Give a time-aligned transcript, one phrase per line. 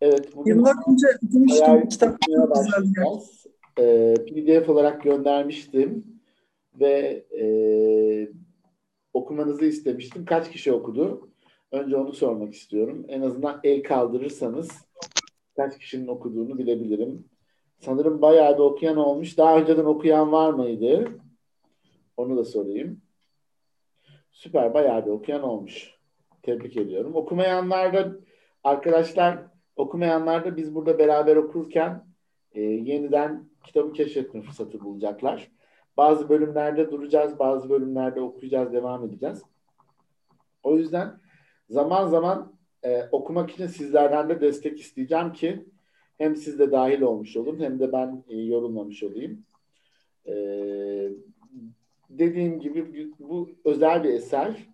[0.00, 2.16] Evet, bugün Yıllar önce okumuştum kitap.
[2.36, 3.00] Çok güzeldi.
[3.78, 6.04] Ee, PDF olarak göndermiştim
[6.74, 7.44] ve e,
[9.14, 10.24] okumanızı istemiştim.
[10.24, 11.30] Kaç kişi okudu?
[11.72, 13.04] Önce onu sormak istiyorum.
[13.08, 14.68] En azından el kaldırırsanız
[15.56, 17.24] kaç kişinin okuduğunu bilebilirim.
[17.78, 19.38] Sanırım bayağı bir okuyan olmuş.
[19.38, 21.08] Daha önceden okuyan var mıydı?
[22.16, 23.00] Onu da sorayım.
[24.30, 25.94] Süper, bayağı bir okuyan olmuş.
[26.42, 27.14] Tebrik ediyorum.
[27.14, 28.16] Okumayanlar da
[28.64, 29.49] arkadaşlar
[29.80, 32.04] okumayanlar da biz burada beraber okurken
[32.52, 35.50] e, yeniden kitabı keşfetme fırsatı bulacaklar.
[35.96, 39.42] Bazı bölümlerde duracağız, bazı bölümlerde okuyacağız, devam edeceğiz.
[40.62, 41.20] O yüzden
[41.68, 42.52] zaman zaman
[42.82, 45.64] e, okumak için sizlerden de destek isteyeceğim ki
[46.18, 49.44] hem siz de dahil olmuş olun hem de ben e, yorulmamış olayım.
[50.26, 50.34] E,
[52.10, 54.66] dediğim gibi bu özel bir eser.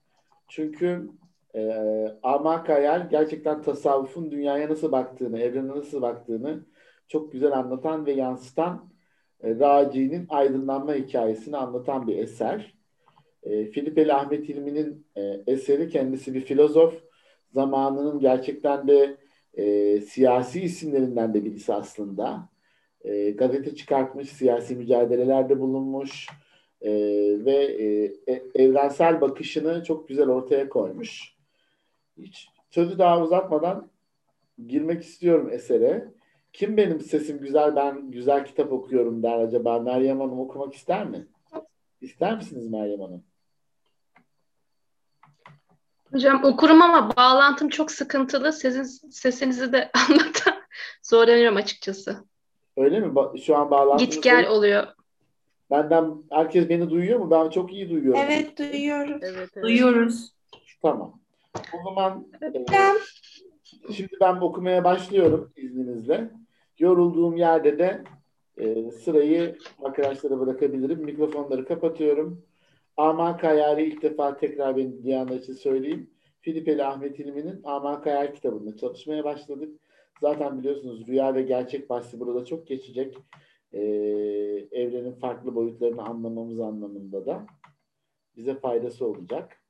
[0.49, 1.11] Çünkü
[1.57, 6.65] e, Amak Hayal gerçekten tasavvufun dünyaya nasıl baktığını, evrene nasıl baktığını
[7.09, 8.91] çok güzel anlatan ve yansıtan
[9.43, 12.75] e, Raci'nin aydınlanma hikayesini anlatan bir eser.
[13.43, 16.95] E, Filipeli Ahmet İlmi'nin e, eseri kendisi bir filozof.
[17.53, 19.17] Zamanının gerçekten de
[19.55, 22.49] e, siyasi isimlerinden de birisi aslında.
[23.05, 26.29] E, gazete çıkartmış, siyasi mücadelelerde bulunmuş
[26.81, 26.91] e,
[27.45, 27.57] ve
[28.27, 31.36] e, evrensel bakışını çok güzel ortaya koymuş.
[32.19, 33.91] Hiç sözü daha uzatmadan
[34.67, 36.09] girmek istiyorum esere.
[36.53, 39.79] Kim benim sesim güzel, ben güzel kitap okuyorum der acaba?
[39.79, 41.27] Meryem Hanım okumak ister mi?
[42.01, 43.25] İster misiniz Meryem Hanım?
[46.13, 48.53] Hocam okurum ama bağlantım çok sıkıntılı.
[48.53, 50.55] Sizin sesinizi de anlatan
[51.03, 52.25] zorlanıyorum açıkçası.
[52.77, 53.07] Öyle mi?
[53.07, 54.87] Ba- Şu an bağlantınız Git gel oluyor.
[55.71, 57.31] Benden herkes beni duyuyor mu?
[57.31, 58.21] Ben çok iyi duyuyorum.
[58.25, 59.23] Evet duyuyoruz.
[59.23, 59.63] Evet, evet.
[59.65, 60.33] Duyuyoruz.
[60.83, 61.21] Tamam.
[61.75, 62.65] O zaman e,
[63.93, 66.31] şimdi ben okumaya başlıyorum izninizle.
[66.79, 68.05] Yorulduğum yerde de
[68.59, 71.05] e, sırayı arkadaşlara bırakabilirim.
[71.05, 72.43] Mikrofonları kapatıyorum.
[72.97, 76.11] Amak Hayal'i ilk defa tekrar beni duyanlar için söyleyeyim.
[76.41, 79.81] Filipeli Ahmet İlmi'nin Amak Hayal kitabında çalışmaya başladık.
[80.21, 83.17] Zaten biliyorsunuz rüya ve gerçek bahsi burada çok geçecek.
[83.73, 83.81] Ee,
[84.73, 87.47] evrenin farklı boyutlarını anlamamız anlamında da
[88.37, 89.63] bize faydası olacak.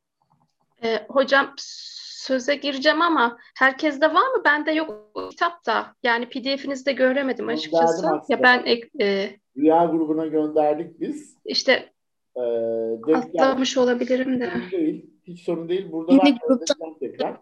[0.85, 4.43] Ee, hocam söze gireceğim ama herkeste var mı?
[4.45, 5.95] Bende yok kitapta.
[6.03, 8.07] Yani PDF'inizde göremedim açıkçası.
[8.29, 11.37] Ya ben ek- e, Rüya grubuna gönderdik biz.
[11.45, 11.93] işte
[12.37, 13.17] geldi.
[13.17, 14.51] atlamış olabilirim de.
[14.73, 15.11] Değil.
[15.27, 15.93] Hiç sorun değil.
[15.93, 16.39] Burada Yine
[16.81, 17.37] ben tekrar.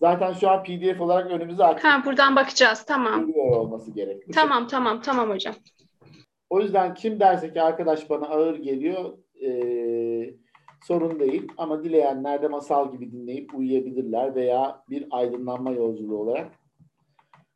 [0.00, 1.84] Zaten şu an PDF olarak önümüze açık.
[1.84, 2.84] Ha buradan bakacağız.
[2.86, 3.32] Tamam.
[3.34, 4.32] Olması gerekli.
[4.32, 5.54] Tamam tamam tamam hocam.
[6.50, 10.34] O yüzden kim derse ki arkadaş bana ağır geliyor ee,
[10.84, 11.52] sorun değil.
[11.56, 16.52] Ama dileyenler de masal gibi dinleyip uyuyabilirler veya bir aydınlanma yolculuğu olarak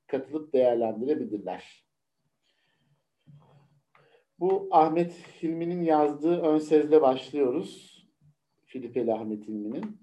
[0.07, 1.85] katılıp değerlendirebilirler.
[4.41, 5.13] Bu Ahmet
[5.43, 7.93] Hilmi'nin yazdığı ön sezle başlıyoruz.
[8.65, 10.03] Filipeli Ahmet Hilmi'nin.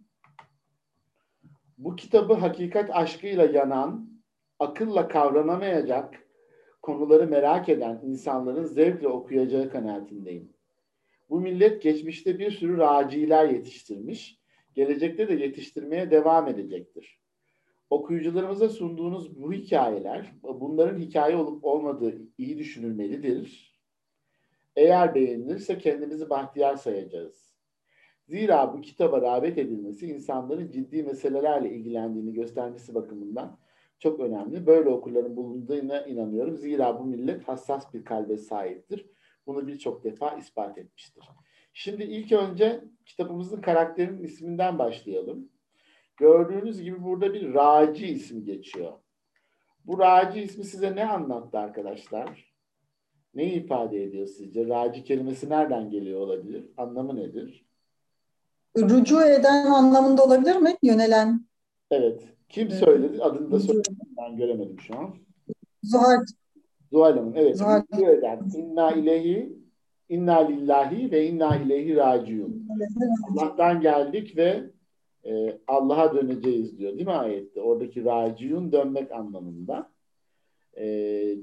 [1.77, 4.09] Bu kitabı hakikat aşkıyla yanan,
[4.59, 6.27] akılla kavranamayacak,
[6.81, 10.53] konuları merak eden insanların zevkle okuyacağı kanaatindeyim.
[11.29, 14.39] Bu millet geçmişte bir sürü raciler yetiştirmiş,
[14.73, 17.19] gelecekte de yetiştirmeye devam edecektir.
[17.89, 23.79] Okuyucularımıza sunduğunuz bu hikayeler, bunların hikaye olup olmadığı iyi düşünülmelidir.
[24.75, 27.49] Eğer beğenilirse kendimizi bahtiyar sayacağız.
[28.27, 33.59] Zira bu kitaba rağbet edilmesi insanların ciddi meselelerle ilgilendiğini göstermesi bakımından
[33.99, 34.67] çok önemli.
[34.67, 36.57] Böyle okurların bulunduğuna inanıyorum.
[36.57, 39.09] Zira bu millet hassas bir kalbe sahiptir.
[39.49, 41.23] Bunu birçok defa ispat etmiştir.
[41.73, 45.49] Şimdi ilk önce kitabımızın karakterinin isminden başlayalım.
[46.17, 48.93] Gördüğünüz gibi burada bir Raci ismi geçiyor.
[49.85, 52.53] Bu Raci ismi size ne anlattı arkadaşlar?
[53.33, 54.67] Neyi ifade ediyor sizce?
[54.67, 56.65] Raci kelimesi nereden geliyor olabilir?
[56.77, 57.65] Anlamı nedir?
[58.77, 60.77] Rücu eden anlamında olabilir mi?
[60.83, 61.45] Yönelen.
[61.91, 62.23] Evet.
[62.49, 63.23] Kim söyledi?
[63.23, 63.67] Adını da Rücu.
[63.67, 63.89] söyledi.
[64.17, 65.15] Ben göremedim şu an.
[65.83, 66.25] Zuhal.
[66.91, 67.33] Zuhal Hanım.
[67.35, 67.57] Evet.
[67.57, 67.83] Zuhal.
[67.93, 68.49] Eden.
[68.55, 69.53] İnna ilehi,
[70.09, 72.67] inna lillahi ve inna ileyhi raciun.
[73.29, 74.63] Allah'tan geldik ve
[75.25, 76.93] e, Allah'a döneceğiz diyor.
[76.93, 77.61] Değil mi ayette?
[77.61, 79.91] Oradaki raciun dönmek anlamında.
[80.77, 81.35] E,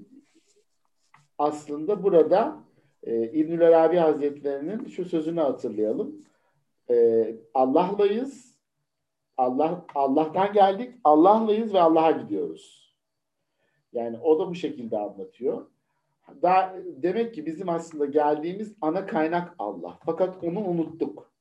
[1.38, 2.56] aslında burada
[3.02, 6.24] e, İbnül Arabi Hazretlerinin şu sözünü hatırlayalım.
[6.90, 8.56] E, Allah'layız.
[9.36, 10.94] Allah Allah'tan geldik.
[11.04, 12.85] Allah'layız ve Allah'a gidiyoruz.
[13.96, 15.66] Yani o da bu şekilde anlatıyor.
[16.42, 19.98] Daha, demek ki bizim aslında geldiğimiz ana kaynak Allah.
[20.06, 21.32] Fakat onu unuttuk.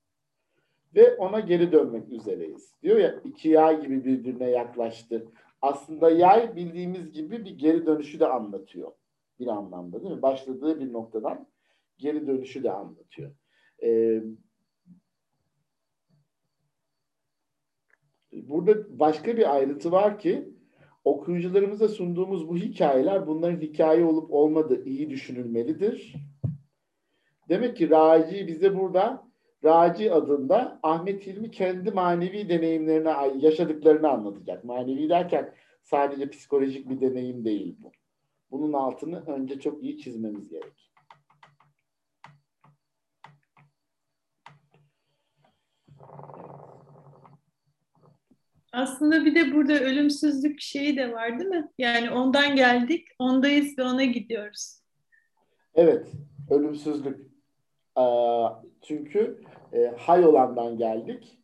[0.95, 2.73] Ve ona geri dönmek üzereyiz.
[2.83, 5.25] Diyor ya iki yağ gibi birbirine yaklaştı.
[5.61, 8.91] Aslında yay bildiğimiz gibi bir geri dönüşü de anlatıyor.
[9.39, 10.21] Bir anlamda değil mi?
[10.21, 11.47] Başladığı bir noktadan
[11.97, 13.31] geri dönüşü de anlatıyor.
[13.83, 14.23] Ee,
[18.31, 20.54] burada başka bir ayrıntı var ki
[21.05, 26.15] okuyucularımıza sunduğumuz bu hikayeler bunların hikaye olup olmadığı iyi düşünülmelidir.
[27.49, 29.27] Demek ki Raci bize burada
[29.63, 34.63] Raci adında Ahmet Hilmi kendi manevi deneyimlerini, yaşadıklarını anlatacak.
[34.63, 37.91] Manevi derken sadece psikolojik bir deneyim değil bu.
[38.51, 40.84] Bunun altını önce çok iyi çizmemiz gerek.
[48.75, 51.69] Aslında bir de burada ölümsüzlük şeyi de var değil mi?
[51.77, 54.79] Yani ondan geldik, ondayız ve ona gidiyoruz.
[55.75, 56.07] Evet,
[56.49, 57.19] ölümsüzlük.
[57.97, 58.01] Ee,
[58.81, 59.41] çünkü
[59.73, 61.37] e, hay olandan geldik.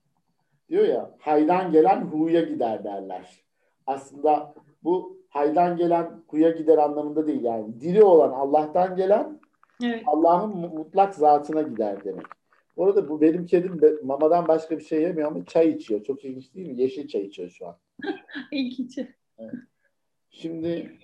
[0.69, 3.43] Diyor ya, haydan gelen huya gider derler.
[3.87, 7.81] Aslında bu haydan gelen huya gider anlamında değil yani.
[7.81, 9.39] Diri olan Allah'tan gelen
[9.83, 10.03] Evet.
[10.05, 12.40] Allah'ın mutlak zatına gider demek.
[12.81, 16.03] Orada bu benim kedim de mamadan başka bir şey yemiyor ama çay içiyor.
[16.03, 16.81] Çok ilginç değil mi?
[16.81, 17.77] Yeşil çay içiyor şu an.
[18.51, 18.99] İlginç.
[20.29, 20.97] Şimdi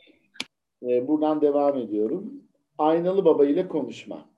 [0.84, 2.34] e, buradan devam ediyorum.
[2.78, 4.30] Aynalı baba ile konuşma.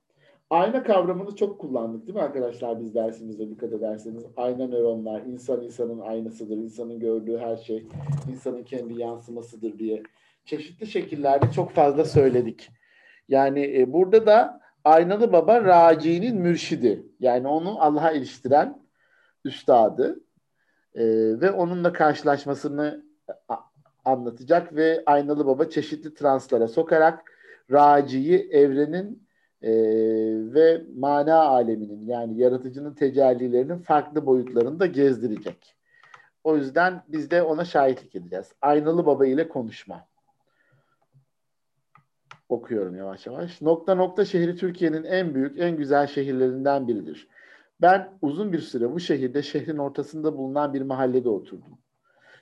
[0.50, 4.26] Ayna kavramını çok kullandık değil mi arkadaşlar biz dersimizde dikkat ederseniz.
[4.38, 7.88] Ayna nöronlar, insan insanın aynasıdır, insanın gördüğü her şey
[8.32, 10.04] insanın kendi yansımasıdır diye.
[10.46, 12.70] Çeşitli şekillerde çok fazla söyledik.
[13.28, 17.04] Yani e, burada da aynalı baba Raci'nin mürşidi.
[17.20, 18.82] Yani onu Allah'a iliştiren
[19.46, 20.20] üstadı.
[20.96, 21.04] E,
[21.42, 23.04] ve onunla karşılaşmasını
[24.06, 27.32] anlatacak ve aynalı baba çeşitli translara sokarak
[27.72, 29.28] Raci'yi evrenin
[29.62, 29.72] e,
[30.54, 35.76] ve mana aleminin yani yaratıcının tecellilerinin farklı boyutlarında gezdirecek.
[36.44, 38.52] O yüzden biz de ona şahitlik edeceğiz.
[38.62, 40.08] Aynalı baba ile konuşma.
[42.50, 43.62] Okuyorum yavaş yavaş.
[43.62, 47.28] Nokta nokta şehri Türkiye'nin en büyük, en güzel şehirlerinden biridir.
[47.82, 51.78] Ben uzun bir süre bu şehirde şehrin ortasında bulunan bir mahallede oturdum.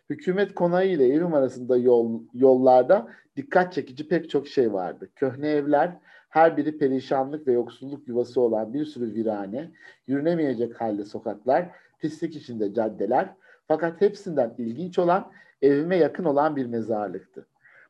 [0.10, 5.10] Hükümet konağı ile evim arasında yol, yollarda dikkat çekici pek çok şey vardı.
[5.16, 5.98] Köhne evler,
[6.30, 9.72] her biri perişanlık ve yoksulluk yuvası olan bir sürü virane,
[10.08, 11.70] yürünemeyecek halde sokaklar,
[12.00, 13.34] pislik içinde caddeler.
[13.68, 15.32] Fakat hepsinden ilginç olan
[15.62, 17.48] evime yakın olan bir mezarlıktı.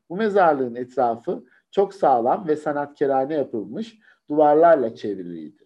[0.09, 1.43] Bu mezarlığın etrafı
[1.77, 5.63] çok sağlam ve sanatkarane yapılmış duvarlarla çevriliydi.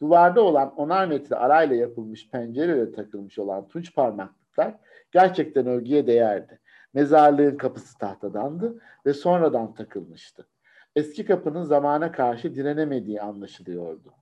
[0.00, 4.74] Duvarda olan onar metre arayla yapılmış pencerelere takılmış olan tunç parmaklıklar
[5.12, 6.60] gerçekten övgüye değerdi.
[6.94, 10.46] Mezarlığın kapısı tahtadandı ve sonradan takılmıştı.
[10.96, 14.14] Eski kapının zamana karşı direnemediği anlaşılıyordu.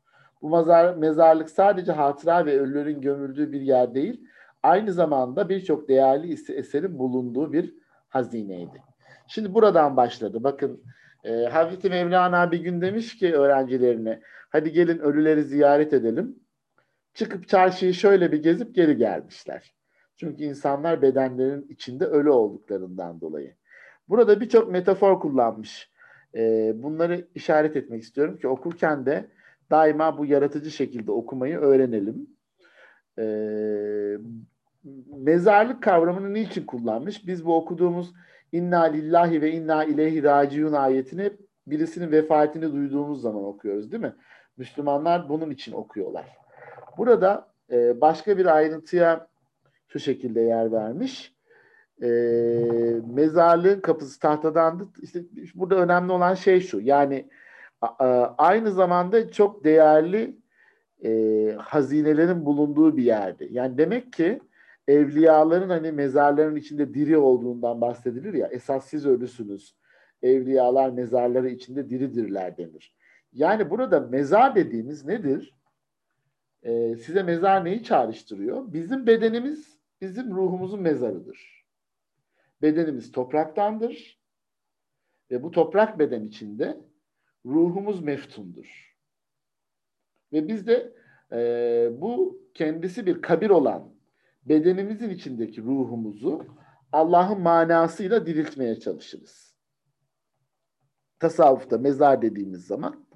[0.43, 4.27] Bu mezar, mezarlık sadece hatıra ve ölülerin gömüldüğü bir yer değil,
[4.63, 7.75] aynı zamanda birçok değerli eserin bulunduğu bir
[8.09, 8.83] hazineydi.
[9.27, 10.45] Şimdi buradan başladı.
[10.45, 10.83] Bakın
[11.27, 14.21] e, Hazreti Mevlana bir gün demiş ki öğrencilerine,
[14.51, 16.37] hadi gelin ölüleri ziyaret edelim.
[17.15, 19.75] Çıkıp çarşıyı şöyle bir gezip geri gelmişler.
[20.17, 23.55] Çünkü insanlar bedenlerin içinde ölü olduklarından dolayı.
[24.09, 25.91] Burada birçok metafor kullanmış.
[26.35, 29.31] Ee, bunları işaret etmek istiyorum ki okurken de
[29.71, 32.31] daima bu yaratıcı şekilde okumayı öğrenelim.
[33.19, 34.19] Ee,
[35.17, 37.27] mezarlık kavramını niçin kullanmış?
[37.27, 38.13] Biz bu okuduğumuz
[38.53, 41.31] inna lillahi ve inna ileyhi raciun ayetini
[41.67, 44.15] birisinin vefatını duyduğumuz zaman okuyoruz değil mi?
[44.57, 46.37] Müslümanlar bunun için okuyorlar.
[46.99, 49.27] Burada e, başka bir ayrıntıya
[49.89, 51.35] şu şekilde yer vermiş.
[52.03, 52.09] E,
[53.15, 54.89] mezarlığın kapısı tahtadandı.
[55.03, 55.21] İşte
[55.55, 56.81] burada önemli olan şey şu.
[56.81, 57.29] Yani
[57.81, 58.07] a,
[58.39, 60.37] aynı zamanda çok değerli
[61.05, 61.11] e,
[61.59, 63.47] hazinelerin bulunduğu bir yerde.
[63.51, 64.41] Yani demek ki
[64.89, 68.47] evliyaların hani mezarların içinde diri olduğundan bahsedilir ya.
[68.47, 69.77] Esas siz ölüsünüz.
[70.23, 72.97] Evliyalar mezarları içinde diridirler denir.
[73.33, 75.55] Yani burada mezar dediğimiz nedir?
[76.63, 78.73] Ee, size mezar neyi çağrıştırıyor?
[78.73, 81.67] Bizim bedenimiz bizim ruhumuzun mezarıdır.
[82.63, 84.21] Bedenimiz topraktandır
[85.31, 86.81] ve bu toprak beden içinde
[87.47, 88.97] ruhumuz meftundur.
[90.33, 90.93] Ve biz de
[91.33, 93.96] e, bu kendisi bir kabir olan
[94.49, 96.47] bedenimizin içindeki ruhumuzu
[96.93, 99.57] Allah'ın manasıyla diriltmeye çalışırız.
[101.19, 103.07] Tasavvufta mezar dediğimiz zaman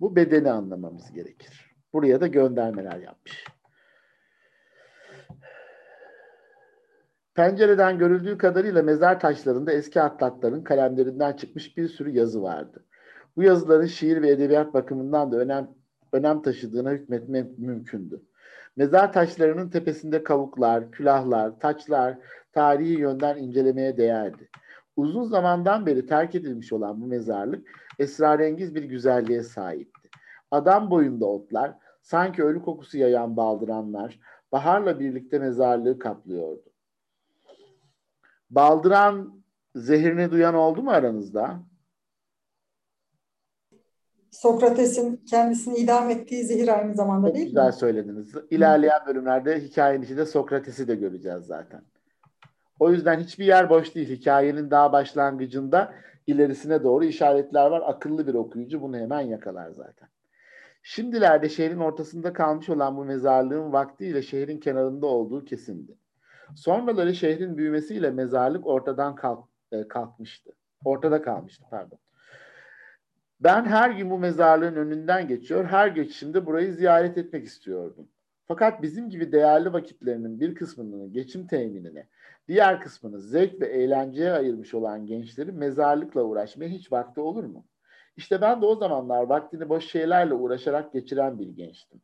[0.00, 1.76] bu bedeni anlamamız gerekir.
[1.92, 3.44] Buraya da göndermeler yapmış.
[7.34, 12.86] Pencereden görüldüğü kadarıyla mezar taşlarında eski atlakların kalemlerinden çıkmış bir sürü yazı vardı.
[13.36, 15.74] Bu yazıların şiir ve edebiyat bakımından da önem,
[16.12, 18.22] önem taşıdığına hükmetmek mümkündü.
[18.76, 22.18] Mezar taşlarının tepesinde kavuklar, külahlar, taçlar,
[22.52, 24.48] tarihi yönden incelemeye değerdi.
[24.96, 27.68] Uzun zamandan beri terk edilmiş olan bu mezarlık
[27.98, 30.08] esrarengiz bir güzelliğe sahipti.
[30.50, 34.18] Adam boyunda otlar, sanki ölü kokusu yayan baldıranlar
[34.52, 36.62] baharla birlikte mezarlığı kaplıyordu.
[38.50, 39.42] Baldıran
[39.74, 41.62] zehirini duyan oldu mu aranızda?
[44.40, 47.72] Sokrates'in kendisini idam ettiği zehir aynı zamanda Çok değil güzel mi?
[47.72, 48.32] söylediniz.
[48.50, 51.82] İlerleyen bölümlerde hikayenin içinde Sokrates'i de göreceğiz zaten.
[52.80, 54.08] O yüzden hiçbir yer boş değil.
[54.08, 55.92] Hikayenin daha başlangıcında
[56.26, 57.82] ilerisine doğru işaretler var.
[57.86, 60.08] Akıllı bir okuyucu bunu hemen yakalar zaten.
[60.82, 65.92] Şimdilerde şehrin ortasında kalmış olan bu mezarlığın vaktiyle şehrin kenarında olduğu kesindi.
[66.56, 70.50] Sonraları şehrin büyümesiyle mezarlık ortadan kalk, e, kalkmıştı.
[70.84, 71.98] Ortada kalmıştı pardon.
[73.46, 78.08] Ben her gün bu mezarlığın önünden geçiyor, her geçişimde burayı ziyaret etmek istiyordum.
[78.44, 82.08] Fakat bizim gibi değerli vakitlerinin bir kısmını geçim teminine,
[82.48, 87.66] diğer kısmını zevk ve eğlenceye ayırmış olan gençlerin mezarlıkla uğraşmaya hiç vakti olur mu?
[88.16, 92.00] İşte ben de o zamanlar vaktini boş şeylerle uğraşarak geçiren bir gençtim.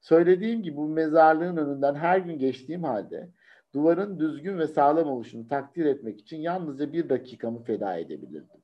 [0.00, 3.30] Söylediğim gibi bu mezarlığın önünden her gün geçtiğim halde
[3.74, 8.59] duvarın düzgün ve sağlam oluşunu takdir etmek için yalnızca bir dakikamı feda edebilirdim.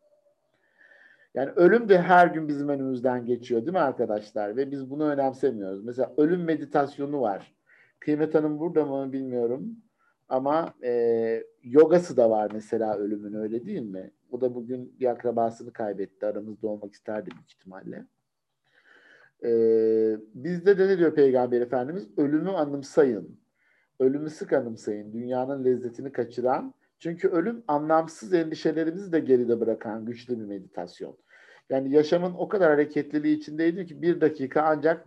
[1.37, 4.57] Yani ölüm de her gün bizim önümüzden geçiyor değil mi arkadaşlar?
[4.57, 5.85] Ve biz bunu önemsemiyoruz.
[5.85, 7.55] Mesela ölüm meditasyonu var.
[8.01, 9.77] Kıymet Hanım burada mı bilmiyorum.
[10.29, 14.11] Ama e, yogası da var mesela ölümün öyle değil mi?
[14.31, 16.27] O da bugün bir akrabasını kaybetti.
[16.27, 18.07] Aramızda olmak isterdi büyük ihtimalle.
[19.45, 19.51] E,
[20.35, 22.09] bizde de ne diyor Peygamber Efendimiz?
[22.19, 23.41] Ölümü anımsayın.
[24.01, 25.13] Ölümü sık anımsayın.
[25.13, 26.75] Dünyanın lezzetini kaçıran.
[26.99, 31.17] Çünkü ölüm anlamsız endişelerimizi de geride bırakan güçlü bir meditasyon.
[31.71, 35.07] Yani yaşamın o kadar hareketliliği içindeydim ki bir dakika ancak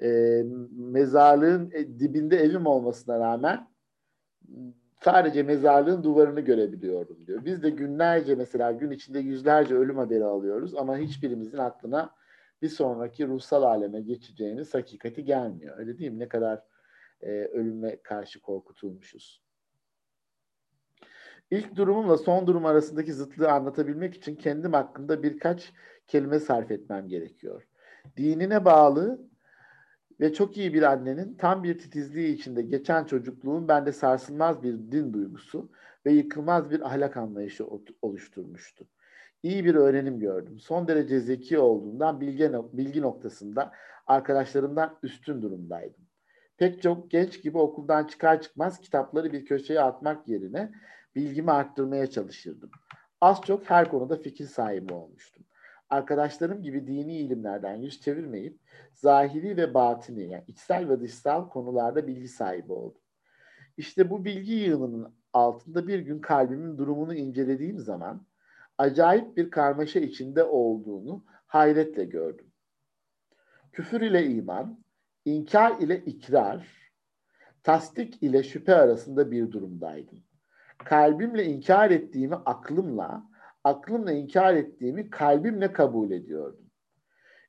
[0.00, 3.68] e, mezarlığın dibinde evim olmasına rağmen
[5.00, 7.44] sadece mezarlığın duvarını görebiliyordum diyor.
[7.44, 12.10] Biz de günlerce mesela gün içinde yüzlerce ölüm haberi alıyoruz ama hiçbirimizin aklına
[12.62, 15.78] bir sonraki ruhsal aleme geçeceğimiz hakikati gelmiyor.
[15.78, 16.18] Öyle değil mi?
[16.18, 16.62] Ne kadar
[17.20, 19.42] e, ölüme karşı korkutulmuşuz.
[21.50, 25.72] İlk durumumla son durum arasındaki zıtlığı anlatabilmek için kendim hakkında birkaç
[26.08, 27.68] kelime sarf etmem gerekiyor.
[28.16, 29.28] Dinine bağlı
[30.20, 35.12] ve çok iyi bir annenin tam bir titizliği içinde geçen çocukluğun bende sarsılmaz bir din
[35.12, 35.70] duygusu
[36.06, 37.66] ve yıkılmaz bir ahlak anlayışı
[38.02, 38.88] oluşturmuştu.
[39.42, 40.58] İyi bir öğrenim gördüm.
[40.60, 43.72] Son derece zeki olduğundan bilgi, bilgi noktasında
[44.06, 46.08] arkadaşlarımdan üstün durumdaydım.
[46.56, 50.72] Pek çok genç gibi okuldan çıkar çıkmaz kitapları bir köşeye atmak yerine
[51.14, 52.70] bilgimi arttırmaya çalışırdım.
[53.20, 55.37] Az çok her konuda fikir sahibi olmuştum.
[55.90, 58.58] Arkadaşlarım gibi dini ilimlerden yüz çevirmeyip
[58.94, 63.00] zahiri ve batini yani içsel ve dışsal konularda bilgi sahibi oldum.
[63.76, 68.26] İşte bu bilgi yığınının altında bir gün kalbimin durumunu incelediğim zaman
[68.78, 72.46] acayip bir karmaşa içinde olduğunu hayretle gördüm.
[73.72, 74.84] Küfür ile iman,
[75.24, 76.66] inkar ile ikrar,
[77.62, 80.18] tasdik ile şüphe arasında bir durumdaydım.
[80.78, 83.30] Kalbimle inkar ettiğimi aklımla,
[83.68, 86.70] aklımla inkar ettiğimi kalbimle kabul ediyordum.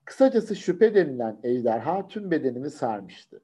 [0.06, 3.42] Kısacası şüphe denilen ejderha tüm bedenimi sarmıştı.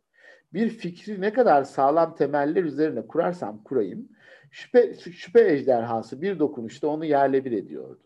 [0.53, 4.09] Bir fikri ne kadar sağlam temeller üzerine kurarsam kurayım,
[4.51, 8.01] şüphe, şüphe ejderhası bir dokunuşta onu yerle bir ediyordu.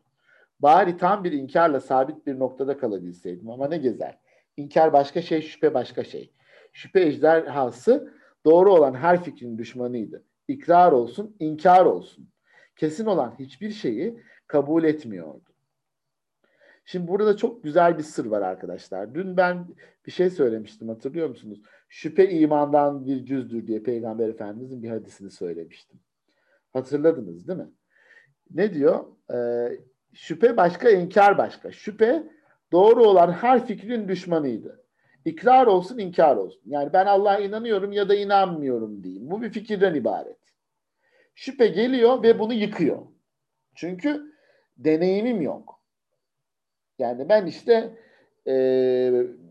[0.60, 4.20] Bari tam bir inkarla sabit bir noktada kalabilseydim ama ne gezer.
[4.58, 6.34] İnkar başka şey, şüphe başka şey.
[6.74, 8.14] Şüphe ejderhası
[8.46, 10.24] doğru olan her fikrin düşmanıydı.
[10.48, 12.30] İkrar olsun, inkar olsun.
[12.76, 15.50] Kesin olan hiçbir şeyi kabul etmiyordu.
[16.86, 19.16] Şimdi burada çok güzel bir sır var arkadaşlar.
[19.16, 19.68] Dün ben
[20.06, 21.62] bir şey söylemiştim hatırlıyor musunuz?
[21.90, 26.00] Şüphe imandan bir cüzdür diye Peygamber Efendimizin bir hadisini söylemiştim.
[26.74, 27.70] Hatırladınız değil mi?
[28.52, 29.06] Ne diyor?
[29.34, 29.80] Ee,
[30.14, 31.72] şüphe başka, inkar başka.
[31.72, 32.24] Şüphe
[32.72, 34.84] doğru olan her fikrin düşmanıydı.
[35.26, 36.62] İkrar olsun, inkar olsun.
[36.66, 39.32] Yani ben Allah'a inanıyorum ya da inanmıyorum diyeyim.
[39.32, 40.40] Bu bir fikirden ibaret.
[41.36, 43.06] Şüphe geliyor ve bunu yıkıyor.
[43.76, 44.29] Çünkü
[44.80, 45.80] deneyimim yok.
[47.00, 47.98] Yani ben işte
[48.48, 48.54] e,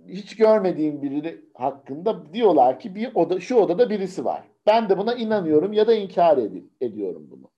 [0.08, 4.42] hiç görmediğim biri hakkında diyorlar ki bir oda, şu odada birisi var.
[4.66, 7.50] Ben de buna inanıyorum ya da inkar ed- ediyorum bunu.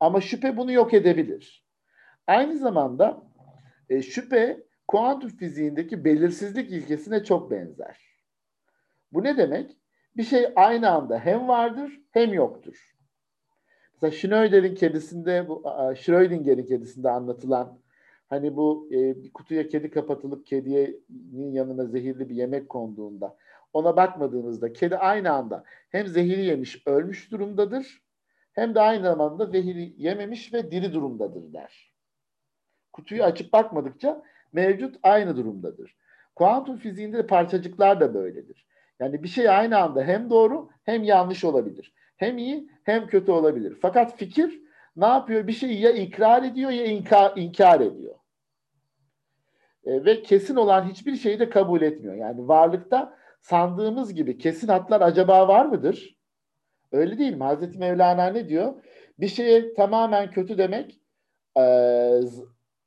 [0.00, 1.64] Ama şüphe bunu yok edebilir.
[2.26, 3.22] Aynı zamanda
[3.90, 8.00] e, şüphe kuantum fiziğindeki belirsizlik ilkesine çok benzer.
[9.12, 9.76] Bu ne demek?
[10.16, 12.93] Bir şey aynı anda hem vardır hem yoktur.
[14.04, 15.62] Mesela Schrödinger'in kedisinde, bu
[15.96, 17.78] Schrödinger'in kedisinde anlatılan
[18.28, 23.36] hani bu e, bir kutuya kedi kapatılıp kedinin yanına zehirli bir yemek konduğunda
[23.72, 28.02] ona bakmadığınızda kedi aynı anda hem zehiri yemiş ölmüş durumdadır
[28.52, 31.94] hem de aynı zamanda zehiri yememiş ve diri durumdadır der.
[32.92, 35.96] Kutuyu açıp bakmadıkça mevcut aynı durumdadır.
[36.36, 38.66] Kuantum fiziğinde de parçacıklar da böyledir.
[39.00, 41.94] Yani bir şey aynı anda hem doğru hem yanlış olabilir.
[42.16, 43.78] Hem iyi hem kötü olabilir.
[43.82, 44.62] Fakat fikir
[44.96, 45.46] ne yapıyor?
[45.46, 48.14] Bir şeyi ya ikrar ediyor ya inkar, inkar ediyor.
[49.84, 52.14] E, ve kesin olan hiçbir şeyi de kabul etmiyor.
[52.14, 56.18] Yani varlıkta sandığımız gibi kesin hatlar acaba var mıdır?
[56.92, 57.44] Öyle değil mi?
[57.44, 58.74] Hazreti Mevlana ne diyor?
[59.18, 61.00] Bir şeye tamamen kötü demek
[61.58, 61.64] e,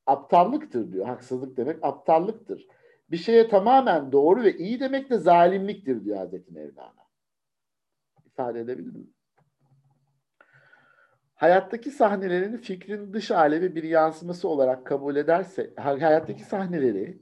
[0.06, 1.06] aptallıktır diyor.
[1.06, 2.68] Haksızlık demek aptallıktır.
[3.12, 7.08] Bir şeye tamamen doğru ve iyi demek de zalimliktir diyor Hazreti Mevlana.
[8.26, 9.17] İfade edebildim mi?
[11.38, 17.22] Hayattaki sahnelerini fikrin dış alemi bir yansıması olarak kabul ederse, hayattaki sahneleri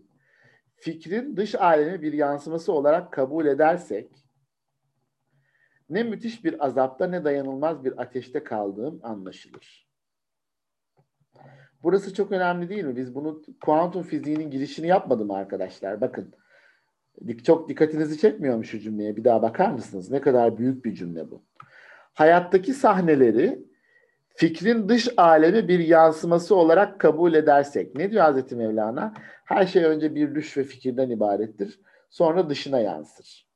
[0.75, 4.11] fikrin dış alemi bir yansıması olarak kabul edersek,
[5.89, 9.89] ne müthiş bir azapta ne dayanılmaz bir ateşte kaldığım anlaşılır.
[11.83, 12.95] Burası çok önemli değil mi?
[12.95, 16.01] Biz bunu kuantum fiziğinin girişini yapmadım arkadaşlar.
[16.01, 16.33] Bakın.
[17.43, 19.15] Çok dikkatinizi çekmiyor mu şu cümleye?
[19.15, 20.11] Bir daha bakar mısınız?
[20.11, 21.45] Ne kadar büyük bir cümle bu.
[22.13, 23.74] Hayattaki sahneleri
[24.35, 27.95] fikrin dış alemi bir yansıması olarak kabul edersek.
[27.95, 29.13] Ne diyor Hazreti Mevlana?
[29.45, 31.79] Her şey önce bir düş ve fikirden ibarettir.
[32.09, 33.47] Sonra dışına yansır.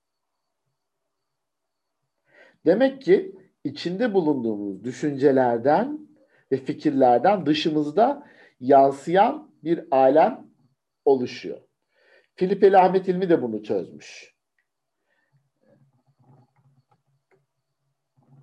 [2.65, 5.99] Demek ki içinde bulunduğumuz düşüncelerden
[6.51, 8.27] ve fikirlerden dışımızda
[8.59, 10.47] yansıyan bir alem
[11.05, 11.61] oluşuyor.
[12.35, 14.38] Filipeli Ahmet İlmi de bunu çözmüş.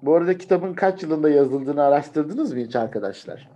[0.03, 3.51] Bu arada kitabın kaç yılında yazıldığını araştırdınız mı hiç arkadaşlar?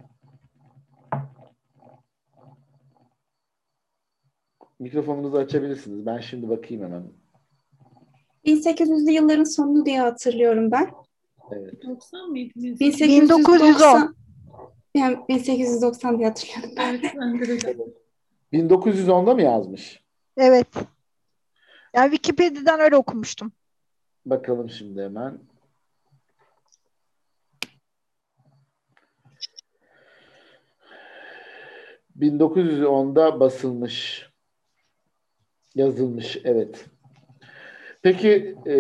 [4.78, 6.06] Mikrofonunuzu açabilirsiniz.
[6.06, 7.02] Ben şimdi bakayım hemen.
[8.47, 10.90] 1800'lü yılların sonu diye hatırlıyorum ben.
[11.52, 11.82] Evet.
[11.82, 12.54] 90 mıydı?
[12.54, 14.14] 1890.
[14.94, 16.70] Yani 1890 diye hatırlıyorum.
[16.80, 17.76] Evet, ben de öyle.
[18.52, 20.05] 1910'da mı yazmış?
[20.37, 20.68] Evet.
[21.94, 23.53] Yani Wikipedia'dan öyle okumuştum.
[24.26, 25.38] Bakalım şimdi hemen.
[32.20, 34.26] ...1910'da basılmış.
[35.74, 36.87] Yazılmış, evet.
[38.02, 38.74] Peki e,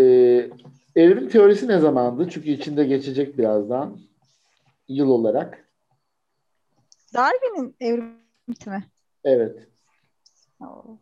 [0.96, 2.28] evrim teorisi ne zamandı?
[2.30, 3.98] Çünkü içinde geçecek birazdan.
[4.88, 5.70] Yıl olarak.
[7.14, 8.14] Darwin'in evrimi
[8.66, 8.84] mi?
[9.24, 9.68] Evet.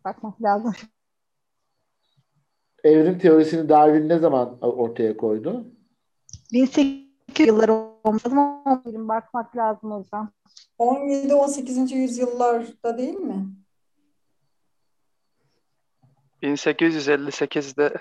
[0.05, 0.72] Bakmak lazım.
[2.85, 5.64] Evrim teorisini Darwin ne zaman ortaya koydu?
[6.53, 7.72] 1800 yılları
[8.87, 10.31] benim bakmak lazım hocam.
[10.79, 11.94] 17-18.
[11.94, 13.47] yüzyıllarda değil mi?
[16.42, 17.94] 1858'de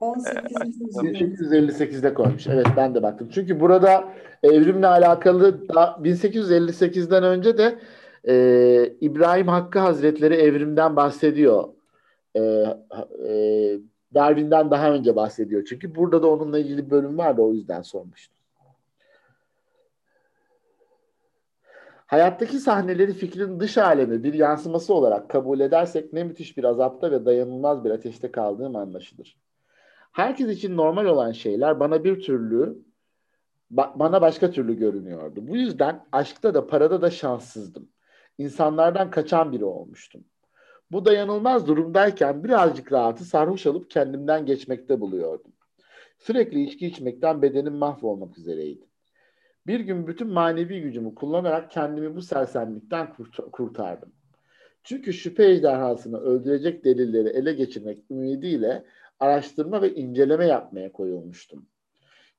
[0.00, 0.76] 18.
[0.80, 1.04] yüzyıl.
[1.04, 2.46] 1858'de koymuş.
[2.46, 3.28] Evet ben de baktım.
[3.34, 4.04] Çünkü burada
[4.42, 7.78] evrimle alakalı da 1858'den önce de
[8.28, 8.34] e,
[9.00, 11.68] İbrahim Hakkı Hazretleri evrimden bahsediyor.
[12.34, 12.40] E,
[13.28, 13.78] e,
[14.14, 15.64] Darwin'den daha önce bahsediyor.
[15.68, 18.41] Çünkü burada da onunla ilgili bir bölüm vardı o yüzden sormuştum.
[22.12, 27.24] Hayattaki sahneleri fikrin dış alemi bir yansıması olarak kabul edersek ne müthiş bir azapta ve
[27.24, 29.36] dayanılmaz bir ateşte kaldığım anlaşılır.
[30.12, 32.78] Herkes için normal olan şeyler bana bir türlü
[33.74, 35.40] ba- bana başka türlü görünüyordu.
[35.48, 37.88] Bu yüzden aşkta da parada da şanssızdım.
[38.38, 40.24] İnsanlardan kaçan biri olmuştum.
[40.90, 45.52] Bu dayanılmaz durumdayken birazcık rahatı sarhoş alıp kendimden geçmekte buluyordum.
[46.18, 48.91] Sürekli içki içmekten bedenim mahvolmak üzereydi.
[49.66, 54.12] Bir gün bütün manevi gücümü kullanarak kendimi bu sersemlikten kurt- kurtardım.
[54.84, 58.84] Çünkü şüphe ejderhasını öldürecek delilleri ele geçirmek ümidiyle
[59.20, 61.66] araştırma ve inceleme yapmaya koyulmuştum.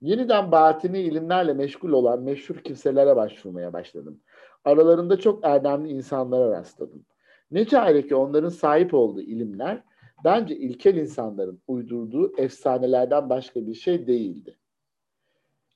[0.01, 4.19] Yeniden batini ilimlerle meşgul olan meşhur kimselere başvurmaya başladım.
[4.65, 7.05] Aralarında çok erdemli insanlara rastladım.
[7.51, 9.83] Ne çare ki onların sahip olduğu ilimler
[10.23, 14.57] bence ilkel insanların uydurduğu efsanelerden başka bir şey değildi.